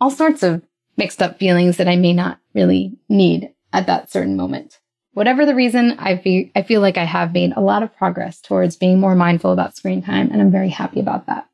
all 0.00 0.10
sorts 0.10 0.42
of 0.42 0.62
mixed 0.96 1.22
up 1.22 1.38
feelings 1.38 1.76
that 1.76 1.88
I 1.88 1.96
may 1.96 2.12
not 2.12 2.38
really 2.54 2.96
need 3.08 3.52
at 3.72 3.86
that 3.86 4.10
certain 4.10 4.36
moment. 4.36 4.80
Whatever 5.12 5.46
the 5.46 5.54
reason, 5.54 5.92
I 5.98 6.18
feel, 6.18 6.48
I 6.54 6.62
feel 6.62 6.82
like 6.82 6.98
I 6.98 7.04
have 7.04 7.32
made 7.32 7.52
a 7.56 7.62
lot 7.62 7.82
of 7.82 7.94
progress 7.96 8.40
towards 8.40 8.76
being 8.76 9.00
more 9.00 9.14
mindful 9.14 9.52
about 9.52 9.74
screen 9.74 10.02
time, 10.02 10.30
and 10.30 10.42
I'm 10.42 10.50
very 10.50 10.68
happy 10.68 11.00
about 11.00 11.26
that. 11.26 11.48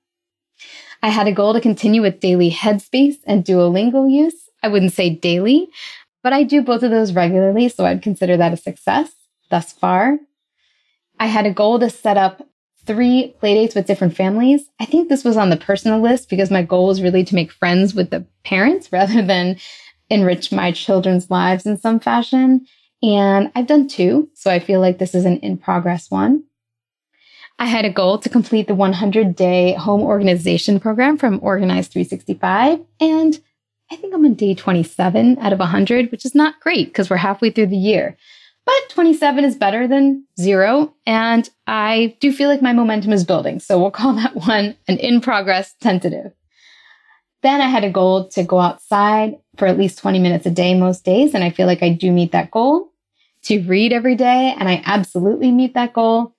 I 1.03 1.09
had 1.09 1.27
a 1.27 1.33
goal 1.33 1.53
to 1.53 1.61
continue 1.61 2.01
with 2.01 2.21
daily 2.21 2.51
Headspace 2.51 3.17
and 3.27 3.45
Duolingo 3.45 4.11
use. 4.11 4.49
I 4.63 4.69
wouldn't 4.69 4.93
say 4.93 5.11
daily, 5.11 5.69
but 6.23 6.33
I 6.33 6.45
do 6.45 6.63
both 6.63 6.85
of 6.85 6.91
those 6.91 7.13
regularly, 7.13 7.69
so 7.69 7.85
I'd 7.85 8.03
consider 8.03 8.37
that 8.37 8.53
a 8.53 8.57
success 8.57 9.11
thus 9.51 9.73
far. 9.73 10.19
I 11.19 11.27
had 11.27 11.47
a 11.47 11.53
goal 11.53 11.81
to 11.81 11.91
set 11.91 12.17
up 12.17 12.47
three 12.85 13.35
playdates 13.43 13.75
with 13.75 13.87
different 13.87 14.17
families. 14.17 14.65
I 14.81 14.87
think 14.87 15.09
this 15.09 15.25
was 15.25 15.37
on 15.37 15.51
the 15.51 15.57
personal 15.57 16.01
list 16.01 16.29
because 16.29 16.51
my 16.51 16.63
goal 16.63 16.87
was 16.87 17.03
really 17.03 17.25
to 17.25 17.35
make 17.35 17.53
friends 17.53 17.95
with 17.95 18.11
the 18.11 18.25
parents 18.45 18.89
rather 18.93 19.23
than 19.23 19.59
enrich 20.11 20.53
my 20.53 20.73
children's 20.73 21.31
lives 21.31 21.67
in 21.67 21.79
some 21.79 21.99
fashion. 21.99 22.67
And 23.03 23.51
I've 23.57 23.67
done 23.67 23.89
two, 23.89 24.31
so 24.35 24.51
I 24.51 24.61
feel 24.61 24.81
like 24.81 24.99
this 24.99 25.15
is 25.15 25.25
an 25.25 25.39
in 25.39 25.59
progress 25.59 26.11
one. 26.11 26.45
I 27.63 27.67
had 27.67 27.85
a 27.85 27.91
goal 27.91 28.19
to 28.19 28.29
complete 28.29 28.67
the 28.67 28.75
100 28.75 29.37
day 29.37 29.75
home 29.75 30.01
organization 30.01 30.81
program 30.81 31.17
from 31.17 31.39
Organize 31.43 31.87
365, 31.87 32.81
and 32.99 33.41
I 33.89 33.95
think 33.95 34.13
I'm 34.13 34.25
on 34.25 34.35
day 34.35 34.57
27 34.57 35.39
out 35.39 35.53
of 35.53 35.61
100, 35.61 36.11
which 36.11 36.25
is 36.25 36.35
not 36.35 36.59
great 36.59 36.89
because 36.89 37.09
we're 37.09 37.19
halfway 37.19 37.51
through 37.51 37.69
the 37.69 37.77
year. 37.77 38.17
But 38.67 38.89
27 38.89 39.45
is 39.45 39.55
better 39.55 39.87
than 39.87 40.27
zero. 40.41 40.93
And 41.07 41.49
I 41.69 42.17
do 42.19 42.33
feel 42.33 42.49
like 42.49 42.63
my 42.63 42.73
momentum 42.73 43.13
is 43.13 43.23
building. 43.23 43.61
So 43.61 43.79
we'll 43.79 43.93
call 43.93 44.13
that 44.17 44.35
one 44.35 44.77
an 44.89 44.99
in 44.99 45.21
progress 45.21 45.77
tentative. 45.81 46.33
Then 47.45 47.61
I 47.61 47.69
had 47.69 47.85
a 47.85 47.93
goal 47.93 48.29
to 48.31 48.43
go 48.43 48.59
outside 48.59 49.39
for 49.57 49.69
at 49.69 49.79
least 49.79 49.99
20 49.99 50.19
minutes 50.19 50.47
a 50.47 50.51
day 50.51 50.75
most 50.75 51.05
days. 51.05 51.33
And 51.33 51.45
I 51.45 51.51
feel 51.51 51.69
like 51.69 51.85
I 51.85 51.91
do 51.91 52.11
meet 52.11 52.33
that 52.33 52.51
goal. 52.51 52.89
To 53.45 53.61
read 53.63 53.93
every 53.93 54.15
day. 54.17 54.55
And 54.59 54.69
I 54.69 54.83
absolutely 54.85 55.53
meet 55.53 55.75
that 55.75 55.93
goal. 55.93 56.32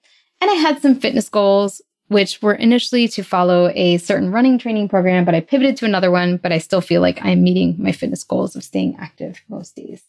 And 0.43 0.51
I 0.51 0.56
had 0.56 0.82
some 0.82 0.99
fitness 0.99 1.29
goals 1.29 1.82
which 2.10 2.41
were 2.41 2.53
initially 2.53 3.08
to 3.08 3.23
follow 3.23 3.71
a 3.75 3.97
certain 3.97 4.29
running 4.29 4.58
training 4.58 4.89
program, 4.89 5.23
but 5.23 5.34
I 5.34 5.39
pivoted 5.39 5.77
to 5.77 5.86
another 5.86 6.12
one, 6.12 6.36
but 6.36 6.51
I 6.51 6.58
still 6.58 6.82
feel 6.82 6.99
like 6.99 7.17
I'm 7.23 7.41
meeting 7.41 7.77
my 7.79 7.93
fitness 7.93 8.25
goals 8.25 8.53
of 8.53 8.63
staying 8.65 8.97
active 8.99 9.41
most 9.47 9.77
days. 9.77 10.03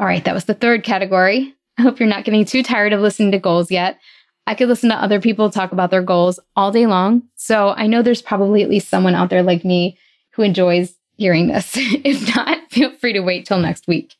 All 0.00 0.06
right, 0.06 0.24
that 0.24 0.32
was 0.32 0.46
the 0.46 0.54
third 0.54 0.82
category. 0.82 1.54
I 1.76 1.82
hope 1.82 2.00
you're 2.00 2.08
not 2.08 2.24
getting 2.24 2.46
too 2.46 2.62
tired 2.62 2.94
of 2.94 3.02
listening 3.02 3.32
to 3.32 3.38
goals 3.38 3.70
yet. 3.70 3.98
I 4.46 4.54
could 4.54 4.68
listen 4.68 4.88
to 4.88 4.96
other 4.96 5.20
people 5.20 5.50
talk 5.50 5.72
about 5.72 5.90
their 5.90 6.02
goals 6.02 6.40
all 6.56 6.72
day 6.72 6.86
long. 6.86 7.24
So 7.36 7.74
I 7.76 7.88
know 7.88 8.00
there's 8.00 8.22
probably 8.22 8.62
at 8.62 8.70
least 8.70 8.88
someone 8.88 9.14
out 9.14 9.28
there 9.28 9.42
like 9.42 9.62
me 9.62 9.98
who 10.30 10.40
enjoys 10.40 10.94
hearing 11.18 11.48
this. 11.48 11.72
if 11.76 12.34
not, 12.34 12.70
feel 12.70 12.94
free 12.94 13.12
to 13.12 13.20
wait 13.20 13.44
till 13.44 13.58
next 13.58 13.86
week. 13.86 14.14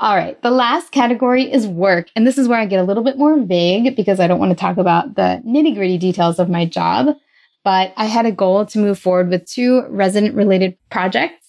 All 0.00 0.16
right. 0.16 0.40
The 0.40 0.50
last 0.50 0.92
category 0.92 1.52
is 1.52 1.66
work. 1.66 2.08
And 2.16 2.26
this 2.26 2.38
is 2.38 2.48
where 2.48 2.58
I 2.58 2.64
get 2.64 2.80
a 2.80 2.84
little 2.84 3.04
bit 3.04 3.18
more 3.18 3.38
vague 3.38 3.94
because 3.94 4.18
I 4.18 4.26
don't 4.26 4.38
want 4.38 4.50
to 4.50 4.56
talk 4.56 4.78
about 4.78 5.14
the 5.14 5.42
nitty 5.46 5.74
gritty 5.74 5.98
details 5.98 6.38
of 6.38 6.48
my 6.48 6.64
job. 6.64 7.14
But 7.64 7.92
I 7.98 8.06
had 8.06 8.24
a 8.24 8.32
goal 8.32 8.64
to 8.64 8.78
move 8.78 8.98
forward 8.98 9.28
with 9.28 9.44
two 9.44 9.84
resident 9.90 10.34
related 10.34 10.78
projects. 10.90 11.46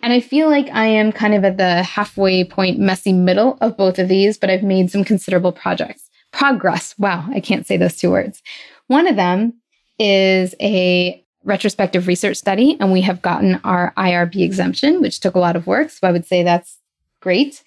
And 0.00 0.12
I 0.12 0.20
feel 0.20 0.48
like 0.48 0.68
I 0.68 0.86
am 0.86 1.10
kind 1.10 1.34
of 1.34 1.44
at 1.44 1.56
the 1.56 1.82
halfway 1.82 2.44
point, 2.44 2.78
messy 2.78 3.12
middle 3.12 3.58
of 3.60 3.76
both 3.76 3.98
of 3.98 4.08
these, 4.08 4.38
but 4.38 4.48
I've 4.48 4.62
made 4.62 4.92
some 4.92 5.02
considerable 5.02 5.50
projects. 5.50 6.08
Progress. 6.32 6.94
Wow. 6.98 7.26
I 7.34 7.40
can't 7.40 7.66
say 7.66 7.76
those 7.76 7.96
two 7.96 8.12
words. 8.12 8.44
One 8.86 9.08
of 9.08 9.16
them 9.16 9.54
is 9.98 10.54
a 10.60 11.20
retrospective 11.42 12.06
research 12.06 12.36
study, 12.36 12.76
and 12.78 12.92
we 12.92 13.00
have 13.00 13.22
gotten 13.22 13.56
our 13.64 13.92
IRB 13.96 14.42
exemption, 14.42 15.00
which 15.00 15.18
took 15.18 15.34
a 15.34 15.40
lot 15.40 15.56
of 15.56 15.66
work. 15.66 15.90
So 15.90 16.06
I 16.06 16.12
would 16.12 16.26
say 16.26 16.44
that's 16.44 16.78
great. 17.26 17.64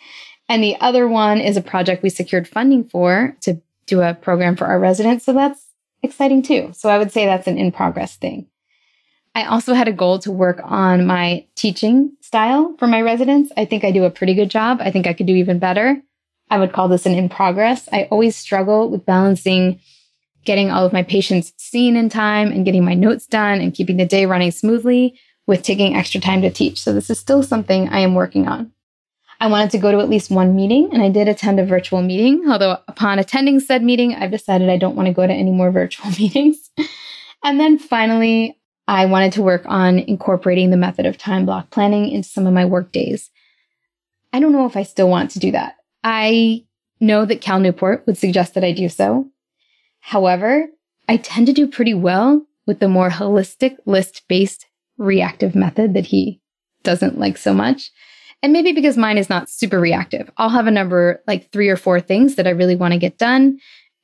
And 0.48 0.64
the 0.64 0.78
other 0.80 1.06
one 1.06 1.42
is 1.42 1.58
a 1.58 1.62
project 1.62 2.02
we 2.02 2.10
secured 2.10 2.48
funding 2.48 2.86
for 2.86 3.36
to 3.42 3.62
do 3.88 4.00
a 4.00 4.14
program 4.14 4.56
for 4.56 4.68
our 4.68 4.80
residents. 4.80 5.26
So 5.26 5.34
that's 5.34 5.66
exciting 6.02 6.44
too. 6.44 6.72
So 6.74 6.88
I 6.88 6.98
would 6.98 7.12
say 7.12 7.26
that's 7.26 7.46
an 7.46 7.58
in 7.58 7.74
progress 7.74 8.16
thing. 8.16 8.48
I 9.36 9.44
also 9.44 9.74
had 9.74 9.90
a 9.90 9.94
goal 9.94 10.18
to 10.20 10.32
work 10.32 10.62
on 10.64 11.06
my 11.06 11.46
teaching 11.56 12.14
style 12.22 12.74
for 12.80 12.88
my 12.88 13.02
residents. 13.02 13.52
I 13.58 13.66
think 13.66 13.84
I 13.84 13.92
do 13.92 14.06
a 14.06 14.10
pretty 14.10 14.34
good 14.34 14.50
job. 14.50 14.80
I 14.80 14.92
think 14.92 15.08
I 15.08 15.14
could 15.14 15.28
do 15.28 15.36
even 15.36 15.60
better. 15.60 16.02
I 16.50 16.58
would 16.58 16.72
call 16.72 16.88
this 16.88 17.06
an 17.06 17.16
in 17.16 17.28
progress. 17.28 17.90
I 17.92 18.04
always 18.06 18.38
struggle 18.38 18.90
with 18.90 19.06
balancing 19.06 19.82
getting 20.46 20.72
all 20.72 20.86
of 20.86 20.94
my 20.94 21.04
patients 21.04 21.52
seen 21.58 21.98
in 21.98 22.08
time 22.08 22.50
and 22.54 22.64
getting 22.64 22.86
my 22.86 22.94
notes 22.94 23.28
done 23.28 23.60
and 23.60 23.74
keeping 23.74 23.98
the 23.98 24.06
day 24.06 24.26
running 24.26 24.52
smoothly 24.52 25.20
with 25.48 25.64
taking 25.64 25.98
extra 25.98 26.22
time 26.22 26.42
to 26.44 26.50
teach. 26.50 26.82
So 26.82 26.94
this 26.94 27.10
is 27.10 27.20
still 27.20 27.44
something 27.44 27.90
I 27.90 28.00
am 28.00 28.16
working 28.16 28.48
on. 28.48 28.72
I 29.42 29.48
wanted 29.48 29.72
to 29.72 29.78
go 29.78 29.92
to 29.92 30.00
at 30.00 30.10
least 30.10 30.32
one 30.32 30.56
meeting 30.56 30.90
and 30.92 31.02
I 31.02 31.10
did 31.10 31.30
attend 31.30 31.60
a 31.60 31.66
virtual 31.66 32.02
meeting. 32.02 32.44
Although 32.50 32.78
upon 32.88 33.20
attending 33.20 33.60
said 33.60 33.84
meeting, 33.84 34.14
I've 34.14 34.32
decided 34.32 34.70
I 34.70 34.78
don't 34.78 34.96
want 34.96 35.08
to 35.08 35.14
go 35.14 35.26
to 35.26 35.34
any 35.34 35.52
more 35.52 35.72
virtual 35.72 36.12
meetings. 36.20 36.70
and 37.44 37.60
then 37.60 37.80
finally, 37.80 38.60
I 38.88 39.06
wanted 39.06 39.34
to 39.34 39.44
work 39.44 39.64
on 39.66 40.00
incorporating 40.00 40.72
the 40.72 40.78
method 40.78 41.06
of 41.06 41.18
time 41.18 41.46
block 41.46 41.70
planning 41.70 42.10
into 42.10 42.28
some 42.28 42.48
of 42.48 42.54
my 42.54 42.66
work 42.66 42.92
days. 42.92 43.30
I 44.34 44.40
don't 44.40 44.52
know 44.52 44.66
if 44.66 44.76
I 44.76 44.84
still 44.84 45.10
want 45.10 45.32
to 45.32 45.40
do 45.40 45.52
that. 45.52 45.76
I 46.04 46.66
know 47.00 47.26
that 47.26 47.42
Cal 47.42 47.60
Newport 47.60 48.04
would 48.06 48.18
suggest 48.18 48.56
that 48.56 48.64
I 48.64 48.72
do 48.72 48.90
so. 48.90 49.28
However, 50.00 50.68
I 51.08 51.18
tend 51.18 51.48
to 51.48 51.54
do 51.54 51.68
pretty 51.68 51.94
well 51.94 52.46
with 52.66 52.80
the 52.80 52.88
more 52.88 53.10
holistic 53.10 53.78
list 53.86 54.24
based 54.28 54.66
reactive 54.98 55.56
method 55.56 55.94
that 55.94 56.08
he 56.08 56.42
doesn't 56.84 57.18
like 57.18 57.38
so 57.38 57.54
much. 57.54 57.92
And 58.42 58.54
maybe 58.54 58.72
because 58.72 58.98
mine 58.98 59.18
is 59.18 59.30
not 59.30 59.50
super 59.50 59.80
reactive. 59.80 60.30
I'll 60.38 60.50
have 60.50 60.68
a 60.68 60.72
number 60.72 61.22
like 61.28 61.52
three 61.52 61.70
or 61.70 61.76
four 61.76 62.00
things 62.00 62.36
that 62.36 62.48
I 62.48 62.52
really 62.52 62.76
want 62.76 62.94
to 62.94 63.00
get 63.00 63.18
done 63.18 63.60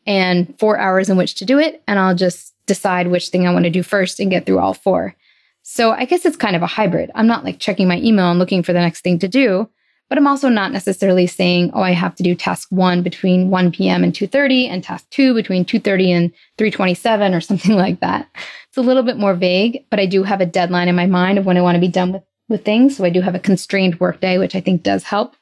and 0.06 0.54
four 0.60 0.78
hours 0.78 1.10
in 1.10 1.18
which 1.18 1.36
to 1.36 1.46
do 1.46 1.58
it. 1.58 1.82
And 1.88 2.00
I'll 2.00 2.16
just 2.16 2.54
decide 2.66 3.08
which 3.08 3.30
thing 3.30 3.48
I 3.48 3.54
want 3.54 3.66
to 3.66 3.72
do 3.72 3.84
first 3.84 4.20
and 4.20 4.30
get 4.30 4.46
through 4.46 4.60
all 4.60 4.74
four. 4.74 5.16
So 5.64 5.92
I 5.92 6.06
guess 6.06 6.26
it's 6.26 6.38
kind 6.38 6.56
of 6.56 6.62
a 6.62 6.68
hybrid. 6.68 7.12
I'm 7.16 7.28
not 7.28 7.44
like 7.44 7.60
checking 7.60 7.88
my 7.88 7.98
email 7.98 8.30
and 8.30 8.40
looking 8.40 8.62
for 8.62 8.74
the 8.74 8.80
next 8.80 9.02
thing 9.02 9.18
to 9.20 9.28
do, 9.28 9.70
but 10.10 10.18
I'm 10.18 10.28
also 10.28 10.50
not 10.50 10.72
necessarily 10.72 11.26
saying, 11.26 11.72
oh, 11.74 11.82
I 11.82 11.92
have 11.92 12.14
to 12.16 12.24
do 12.24 12.36
task 12.36 12.68
one 12.70 13.02
between 13.02 13.50
1 13.50 13.72
p.m. 13.72 14.04
and 14.04 14.14
2.30 14.14 14.70
and 14.70 14.84
task 14.84 15.10
two 15.10 15.34
between 15.34 15.66
2.30 15.66 16.10
and 16.10 16.34
3.27 16.60 17.36
or 17.36 17.42
something 17.42 17.76
like 17.76 18.00
that. 18.02 18.30
It's 18.68 18.78
a 18.78 18.82
little 18.82 19.04
bit 19.04 19.18
more 19.18 19.34
vague, 19.34 19.86
but 19.90 20.00
I 20.00 20.06
do 20.06 20.24
have 20.24 20.42
a 20.42 20.46
deadline 20.46 20.88
in 20.88 20.96
my 20.96 21.08
mind 21.08 21.40
of 21.40 21.46
when 21.46 21.58
I 21.58 21.62
want 21.62 21.76
to 21.76 21.82
be 21.82 21.88
done 21.88 22.12
with 22.12 22.24
with 22.48 22.66
things. 22.66 22.98
So 22.98 23.04
I 23.04 23.10
do 23.10 23.22
have 23.22 23.36
a 23.36 23.40
constrained 23.40 24.00
workday, 24.00 24.38
which 24.38 24.56
I 24.56 24.62
think 24.62 24.84
does 24.84 25.04
help. 25.04 25.36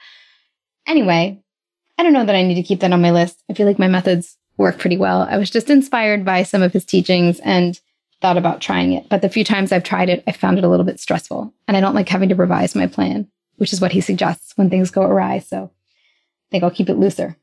Anyway, 0.87 1.41
I 1.97 2.03
don't 2.03 2.13
know 2.13 2.25
that 2.25 2.35
I 2.35 2.43
need 2.43 2.55
to 2.55 2.63
keep 2.63 2.79
that 2.81 2.93
on 2.93 3.01
my 3.01 3.11
list. 3.11 3.43
I 3.49 3.53
feel 3.53 3.67
like 3.67 3.79
my 3.79 3.87
methods 3.87 4.37
work 4.57 4.77
pretty 4.77 4.97
well. 4.97 5.21
I 5.21 5.37
was 5.37 5.49
just 5.49 5.69
inspired 5.69 6.25
by 6.25 6.43
some 6.43 6.61
of 6.61 6.73
his 6.73 6.85
teachings 6.85 7.39
and 7.41 7.79
thought 8.21 8.37
about 8.37 8.61
trying 8.61 8.93
it. 8.93 9.09
But 9.09 9.21
the 9.21 9.29
few 9.29 9.43
times 9.43 9.71
I've 9.71 9.83
tried 9.83 10.09
it, 10.09 10.23
I 10.27 10.31
found 10.31 10.57
it 10.57 10.63
a 10.63 10.69
little 10.69 10.85
bit 10.85 10.99
stressful. 10.99 11.53
And 11.67 11.75
I 11.75 11.81
don't 11.81 11.95
like 11.95 12.09
having 12.09 12.29
to 12.29 12.35
revise 12.35 12.75
my 12.75 12.87
plan, 12.87 13.27
which 13.57 13.73
is 13.73 13.81
what 13.81 13.91
he 13.91 14.01
suggests 14.01 14.53
when 14.55 14.69
things 14.69 14.91
go 14.91 15.01
awry. 15.01 15.39
So 15.39 15.65
I 15.65 16.47
think 16.51 16.63
I'll 16.63 16.71
keep 16.71 16.89
it 16.89 16.97
looser. 16.97 17.37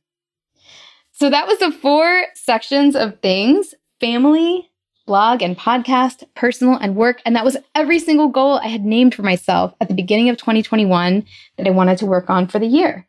So 1.13 1.29
that 1.29 1.47
was 1.47 1.59
the 1.59 1.71
four 1.71 2.25
sections 2.35 2.97
of 2.97 3.21
things 3.21 3.75
family, 4.01 4.70
blog 5.11 5.43
and 5.43 5.59
podcast, 5.59 6.23
personal 6.37 6.77
and 6.77 6.95
work. 6.95 7.21
And 7.27 7.35
that 7.35 7.45
was 7.45 7.57
every 7.75 7.99
single 7.99 8.29
goal 8.29 8.61
I 8.63 8.69
had 8.69 8.85
named 8.85 9.13
for 9.13 9.23
myself 9.23 9.75
at 9.81 9.89
the 9.89 9.95
beginning 9.95 10.29
of 10.29 10.37
2021 10.37 11.25
that 11.59 11.67
I 11.67 11.71
wanted 11.71 11.99
to 11.99 12.07
work 12.07 12.31
on 12.31 12.47
for 12.47 12.61
the 12.61 12.69
year. 12.69 13.09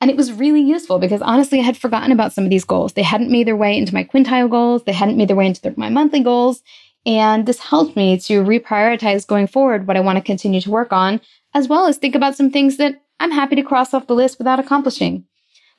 And 0.00 0.10
it 0.10 0.16
was 0.16 0.32
really 0.32 0.60
useful 0.60 0.98
because 0.98 1.22
honestly, 1.22 1.60
I 1.60 1.62
had 1.62 1.76
forgotten 1.76 2.10
about 2.10 2.32
some 2.32 2.42
of 2.42 2.50
these 2.50 2.64
goals. 2.64 2.94
They 2.94 3.04
hadn't 3.04 3.30
made 3.30 3.46
their 3.46 3.54
way 3.54 3.78
into 3.78 3.94
my 3.94 4.02
quintile 4.02 4.50
goals, 4.50 4.82
they 4.82 4.92
hadn't 4.92 5.16
made 5.16 5.28
their 5.28 5.36
way 5.36 5.46
into 5.46 5.62
their, 5.62 5.72
my 5.76 5.88
monthly 5.88 6.18
goals. 6.18 6.62
And 7.06 7.46
this 7.46 7.60
helped 7.60 7.94
me 7.94 8.18
to 8.22 8.42
reprioritize 8.42 9.24
going 9.24 9.46
forward 9.46 9.86
what 9.86 9.96
I 9.96 10.00
want 10.00 10.18
to 10.18 10.24
continue 10.24 10.60
to 10.62 10.70
work 10.72 10.92
on, 10.92 11.20
as 11.54 11.68
well 11.68 11.86
as 11.86 11.96
think 11.96 12.16
about 12.16 12.36
some 12.36 12.50
things 12.50 12.76
that 12.78 13.00
I'm 13.20 13.30
happy 13.30 13.54
to 13.54 13.62
cross 13.62 13.94
off 13.94 14.08
the 14.08 14.16
list 14.16 14.38
without 14.38 14.58
accomplishing. 14.58 15.24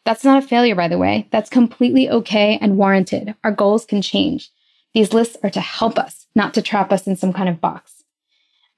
That's 0.05 0.23
not 0.23 0.41
a 0.41 0.47
failure, 0.47 0.75
by 0.75 0.87
the 0.87 0.97
way. 0.97 1.27
That's 1.33 1.49
completely 1.49 2.09
okay 2.09 2.57
and 2.61 2.77
warranted. 2.77 3.35
Our 3.43 3.51
goals 3.51 3.85
can 3.85 4.01
change. 4.01 4.49
These 4.97 5.13
lists 5.13 5.37
are 5.43 5.51
to 5.51 5.61
help 5.61 5.99
us, 5.99 6.25
not 6.33 6.55
to 6.55 6.61
trap 6.63 6.91
us 6.91 7.05
in 7.05 7.15
some 7.15 7.31
kind 7.31 7.47
of 7.47 7.61
box. 7.61 8.03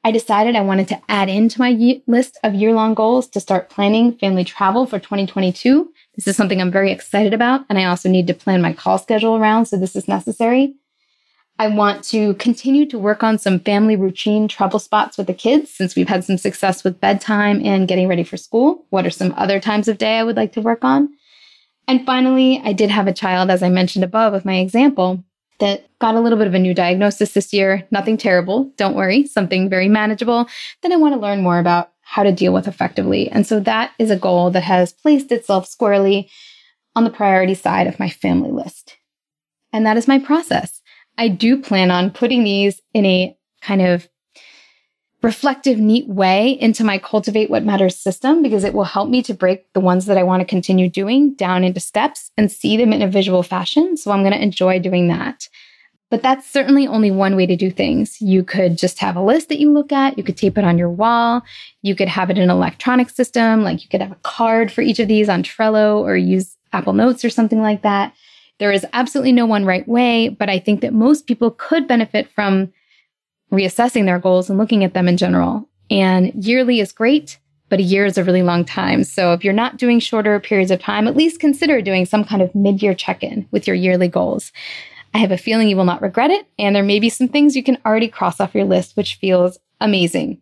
I 0.04 0.12
decided 0.12 0.54
I 0.54 0.60
wanted 0.60 0.90
to 0.90 1.02
add 1.08 1.30
into 1.30 1.62
my 1.62 1.72
list 2.08 2.38
of 2.44 2.54
year 2.54 2.74
long 2.74 2.94
goals 2.94 3.30
to 3.30 3.40
start 3.40 3.70
planning 3.70 4.18
family 4.18 4.44
travel 4.44 4.86
for 4.86 5.00
2022. 5.00 5.90
This 6.18 6.28
is 6.28 6.36
something 6.36 6.60
I'm 6.60 6.74
very 6.74 6.92
excited 6.92 7.34
about, 7.34 7.62
and 7.70 7.80
I 7.80 7.86
also 7.86 8.10
need 8.10 8.28
to 8.28 8.34
plan 8.34 8.62
my 8.62 8.74
call 8.74 8.98
schedule 8.98 9.38
around, 9.38 9.68
so 9.68 9.78
this 9.78 9.96
is 9.96 10.10
necessary. 10.10 10.76
I 11.58 11.70
want 11.70 12.04
to 12.10 12.34
continue 12.34 12.86
to 12.88 13.00
work 13.00 13.24
on 13.24 13.38
some 13.38 13.62
family 13.62 13.96
routine 13.96 14.50
trouble 14.50 14.80
spots 14.80 15.18
with 15.18 15.28
the 15.28 15.34
kids 15.34 15.72
since 15.72 15.96
we've 15.96 16.10
had 16.10 16.26
some 16.26 16.38
success 16.38 16.84
with 16.84 17.00
bedtime 17.00 17.62
and 17.64 17.88
getting 17.88 18.10
ready 18.10 18.26
for 18.26 18.36
school. 18.36 18.86
What 18.90 19.06
are 19.06 19.10
some 19.10 19.34
other 19.38 19.62
times 19.62 19.88
of 19.88 19.98
day 19.98 20.18
I 20.20 20.26
would 20.26 20.36
like 20.36 20.52
to 20.52 20.62
work 20.62 20.84
on? 20.84 21.14
And 21.88 22.06
finally, 22.06 22.62
I 22.62 22.74
did 22.74 22.90
have 22.90 23.08
a 23.08 23.14
child, 23.14 23.50
as 23.50 23.64
I 23.64 23.70
mentioned 23.70 24.04
above 24.04 24.34
with 24.34 24.44
my 24.44 24.58
example, 24.58 25.24
that 25.60 25.88
got 26.00 26.16
a 26.16 26.20
little 26.20 26.38
bit 26.38 26.48
of 26.48 26.54
a 26.54 26.60
new 26.60 26.74
diagnosis 26.74 27.34
this 27.34 27.54
year. 27.54 27.88
Nothing 27.92 28.18
terrible, 28.18 28.72
don't 28.78 28.96
worry, 28.96 29.26
something 29.26 29.70
very 29.70 29.88
manageable. 29.88 30.48
Then 30.82 30.92
I 30.92 30.98
want 30.98 31.14
to 31.14 31.20
learn 31.20 31.42
more 31.42 31.60
about 31.60 31.92
how 32.02 32.24
to 32.24 32.32
deal 32.32 32.54
with 32.54 32.68
effectively. 32.68 33.30
And 33.30 33.46
so 33.46 33.60
that 33.60 33.92
is 34.00 34.10
a 34.10 34.18
goal 34.18 34.50
that 34.52 34.64
has 34.64 34.94
placed 34.94 35.32
itself 35.32 35.68
squarely 35.68 36.30
on 36.96 37.04
the 37.04 37.10
priority 37.10 37.54
side 37.54 37.88
of 37.88 38.00
my 38.00 38.10
family 38.10 38.52
list. 38.52 38.98
And 39.72 39.86
that 39.86 39.98
is 39.98 40.08
my 40.08 40.18
process. 40.18 40.82
I 41.18 41.28
do 41.28 41.62
plan 41.62 41.92
on 41.92 42.12
putting 42.12 42.44
these 42.44 42.82
in 42.94 43.06
a 43.06 43.38
kind 43.62 43.82
of 43.82 44.08
reflective, 45.22 45.78
neat 45.78 46.08
way 46.08 46.52
into 46.52 46.84
my 46.84 46.98
Cultivate 46.98 47.50
What 47.50 47.66
Matters 47.66 47.98
system 47.98 48.42
because 48.42 48.64
it 48.64 48.74
will 48.74 48.86
help 48.86 49.10
me 49.10 49.22
to 49.24 49.34
break 49.34 49.72
the 49.74 49.80
ones 49.80 50.06
that 50.06 50.18
I 50.18 50.24
want 50.24 50.42
to 50.42 50.46
continue 50.46 50.90
doing 50.90 51.34
down 51.34 51.64
into 51.64 51.80
steps 51.80 52.32
and 52.38 52.52
see 52.52 52.78
them 52.78 52.94
in 52.94 53.02
a 53.02 53.08
visual 53.08 53.44
fashion. 53.44 53.98
So 53.98 54.12
I'm 54.12 54.22
going 54.22 54.34
to 54.34 54.42
enjoy 54.42 54.80
doing 54.80 55.10
that. 55.10 55.50
But 56.10 56.24
that's 56.24 56.50
certainly 56.50 56.88
only 56.88 57.12
one 57.12 57.36
way 57.36 57.46
to 57.46 57.56
do 57.56 57.70
things. 57.70 58.20
You 58.20 58.44
could 58.44 58.78
just 58.78 59.00
have 59.00 59.16
a 59.16 59.22
list 59.22 59.50
that 59.50 59.60
you 59.60 59.72
look 59.72 59.92
at. 59.92 60.18
You 60.18 60.24
could 60.24 60.38
tape 60.38 60.58
it 60.58 60.64
on 60.64 60.78
your 60.78 60.90
wall. 60.90 61.44
You 61.82 61.96
could 61.96 62.08
have 62.08 62.30
it 62.30 62.38
in 62.38 62.44
an 62.44 62.50
electronic 62.50 63.10
system. 63.10 63.64
Like 63.64 63.84
you 63.84 63.90
could 63.90 64.02
have 64.02 64.12
a 64.12 64.20
card 64.24 64.72
for 64.72 64.82
each 64.82 65.00
of 65.00 65.08
these 65.08 65.30
on 65.30 65.44
Trello 65.44 66.00
or 66.00 66.18
use 66.18 66.56
Apple 66.74 66.94
Notes 66.94 67.24
or 67.24 67.30
something 67.30 67.62
like 67.62 67.84
that. 67.84 68.14
There 68.58 68.72
is 68.72 68.86
absolutely 68.92 69.32
no 69.34 69.46
one 69.46 69.66
right 69.66 69.88
way, 69.88 70.30
but 70.30 70.50
I 70.50 70.60
think 70.60 70.82
that 70.82 70.94
most 70.94 71.28
people 71.28 71.52
could 71.52 71.88
benefit 71.88 72.30
from 72.32 72.74
reassessing 73.52 74.06
their 74.06 74.20
goals 74.20 74.50
and 74.50 74.58
looking 74.58 74.84
at 74.84 74.94
them 74.94 75.08
in 75.08 75.18
general. 75.18 75.68
And 75.90 76.32
yearly 76.36 76.80
is 76.80 76.92
great, 76.92 77.40
but 77.70 77.80
a 77.80 77.84
year 77.84 78.06
is 78.06 78.18
a 78.18 78.24
really 78.24 78.44
long 78.44 78.66
time. 78.66 79.04
So 79.04 79.34
if 79.34 79.44
you're 79.44 79.54
not 79.54 79.78
doing 79.78 80.00
shorter 80.00 80.40
periods 80.40 80.72
of 80.72 80.80
time, 80.80 81.08
at 81.08 81.16
least 81.16 81.40
consider 81.40 81.82
doing 81.82 82.06
some 82.06 82.24
kind 82.24 82.42
of 82.42 82.54
mid 82.54 82.82
year 82.82 82.94
check 82.94 83.24
in 83.24 83.48
with 83.52 83.68
your 83.68 83.76
yearly 83.76 84.08
goals. 84.08 84.52
I 85.14 85.18
have 85.20 85.32
a 85.32 85.38
feeling 85.38 85.68
you 85.68 85.76
will 85.76 85.86
not 85.86 86.02
regret 86.02 86.30
it, 86.30 86.46
and 86.60 86.76
there 86.76 86.84
may 86.84 87.00
be 87.00 87.10
some 87.10 87.28
things 87.28 87.56
you 87.56 87.64
can 87.64 87.80
already 87.86 88.08
cross 88.08 88.40
off 88.40 88.54
your 88.54 88.66
list, 88.66 88.96
which 88.96 89.16
feels 89.16 89.58
amazing. 89.82 90.42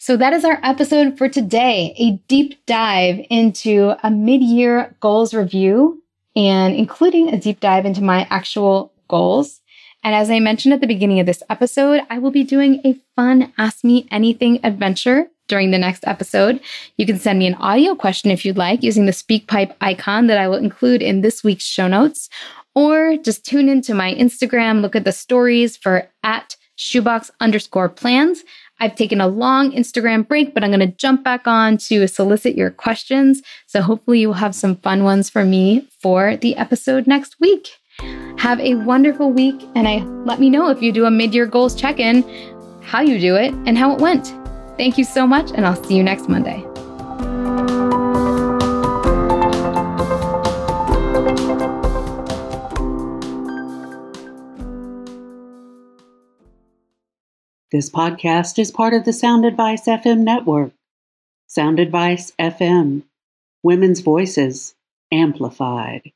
So 0.00 0.16
that 0.16 0.32
is 0.32 0.44
our 0.44 0.60
episode 0.62 1.18
for 1.18 1.28
today 1.28 1.94
a 1.98 2.12
deep 2.28 2.64
dive 2.66 3.24
into 3.30 3.94
a 4.02 4.10
mid 4.10 4.42
year 4.42 4.94
goals 5.00 5.34
review 5.34 6.02
and 6.36 6.74
including 6.76 7.28
a 7.28 7.40
deep 7.40 7.58
dive 7.58 7.84
into 7.84 8.02
my 8.02 8.26
actual 8.30 8.92
goals. 9.08 9.60
And 10.08 10.14
as 10.14 10.30
I 10.30 10.40
mentioned 10.40 10.72
at 10.72 10.80
the 10.80 10.86
beginning 10.86 11.20
of 11.20 11.26
this 11.26 11.42
episode, 11.50 12.00
I 12.08 12.18
will 12.18 12.30
be 12.30 12.42
doing 12.42 12.80
a 12.82 12.98
fun 13.14 13.52
Ask 13.58 13.84
Me 13.84 14.08
Anything 14.10 14.58
adventure 14.64 15.28
during 15.48 15.70
the 15.70 15.76
next 15.76 16.02
episode. 16.06 16.60
You 16.96 17.04
can 17.04 17.18
send 17.18 17.38
me 17.38 17.46
an 17.46 17.56
audio 17.56 17.94
question 17.94 18.30
if 18.30 18.42
you'd 18.42 18.56
like 18.56 18.82
using 18.82 19.04
the 19.04 19.12
SpeakPipe 19.12 19.74
icon 19.82 20.26
that 20.28 20.38
I 20.38 20.48
will 20.48 20.56
include 20.56 21.02
in 21.02 21.20
this 21.20 21.44
week's 21.44 21.66
show 21.66 21.88
notes, 21.88 22.30
or 22.74 23.18
just 23.18 23.44
tune 23.44 23.68
into 23.68 23.92
my 23.92 24.14
Instagram, 24.14 24.80
look 24.80 24.96
at 24.96 25.04
the 25.04 25.12
stories 25.12 25.76
for 25.76 26.08
at 26.22 26.56
shoebox 26.76 27.30
underscore 27.40 27.90
plans. 27.90 28.44
I've 28.80 28.96
taken 28.96 29.20
a 29.20 29.28
long 29.28 29.72
Instagram 29.72 30.26
break, 30.26 30.54
but 30.54 30.64
I'm 30.64 30.70
going 30.70 30.80
to 30.80 30.96
jump 30.96 31.22
back 31.22 31.46
on 31.46 31.76
to 31.88 32.08
solicit 32.08 32.54
your 32.54 32.70
questions. 32.70 33.42
So 33.66 33.82
hopefully 33.82 34.20
you 34.20 34.28
will 34.28 34.34
have 34.36 34.54
some 34.54 34.76
fun 34.76 35.04
ones 35.04 35.28
for 35.28 35.44
me 35.44 35.86
for 36.00 36.38
the 36.38 36.56
episode 36.56 37.06
next 37.06 37.38
week. 37.38 37.68
Have 38.38 38.60
a 38.60 38.76
wonderful 38.76 39.32
week, 39.32 39.60
and 39.74 39.88
I 39.88 39.98
let 40.24 40.40
me 40.40 40.48
know 40.48 40.70
if 40.70 40.80
you 40.80 40.92
do 40.92 41.06
a 41.06 41.10
mid-year 41.10 41.46
goals 41.46 41.74
check-in, 41.74 42.22
how 42.82 43.00
you 43.00 43.18
do 43.18 43.34
it, 43.34 43.52
and 43.66 43.76
how 43.76 43.92
it 43.94 44.00
went. 44.00 44.34
Thank 44.76 44.96
you 44.96 45.04
so 45.04 45.26
much, 45.26 45.50
and 45.50 45.66
I'll 45.66 45.82
see 45.84 45.96
you 45.96 46.02
next 46.02 46.28
Monday. 46.28 46.64
This 57.70 57.90
podcast 57.90 58.58
is 58.58 58.70
part 58.70 58.94
of 58.94 59.04
the 59.04 59.12
Sound 59.12 59.44
Advice 59.44 59.86
FM 59.86 60.20
network. 60.20 60.72
Sound 61.48 61.78
Advice 61.78 62.32
FM. 62.38 63.02
Women's 63.62 64.00
Voices 64.00 64.74
Amplified. 65.12 66.12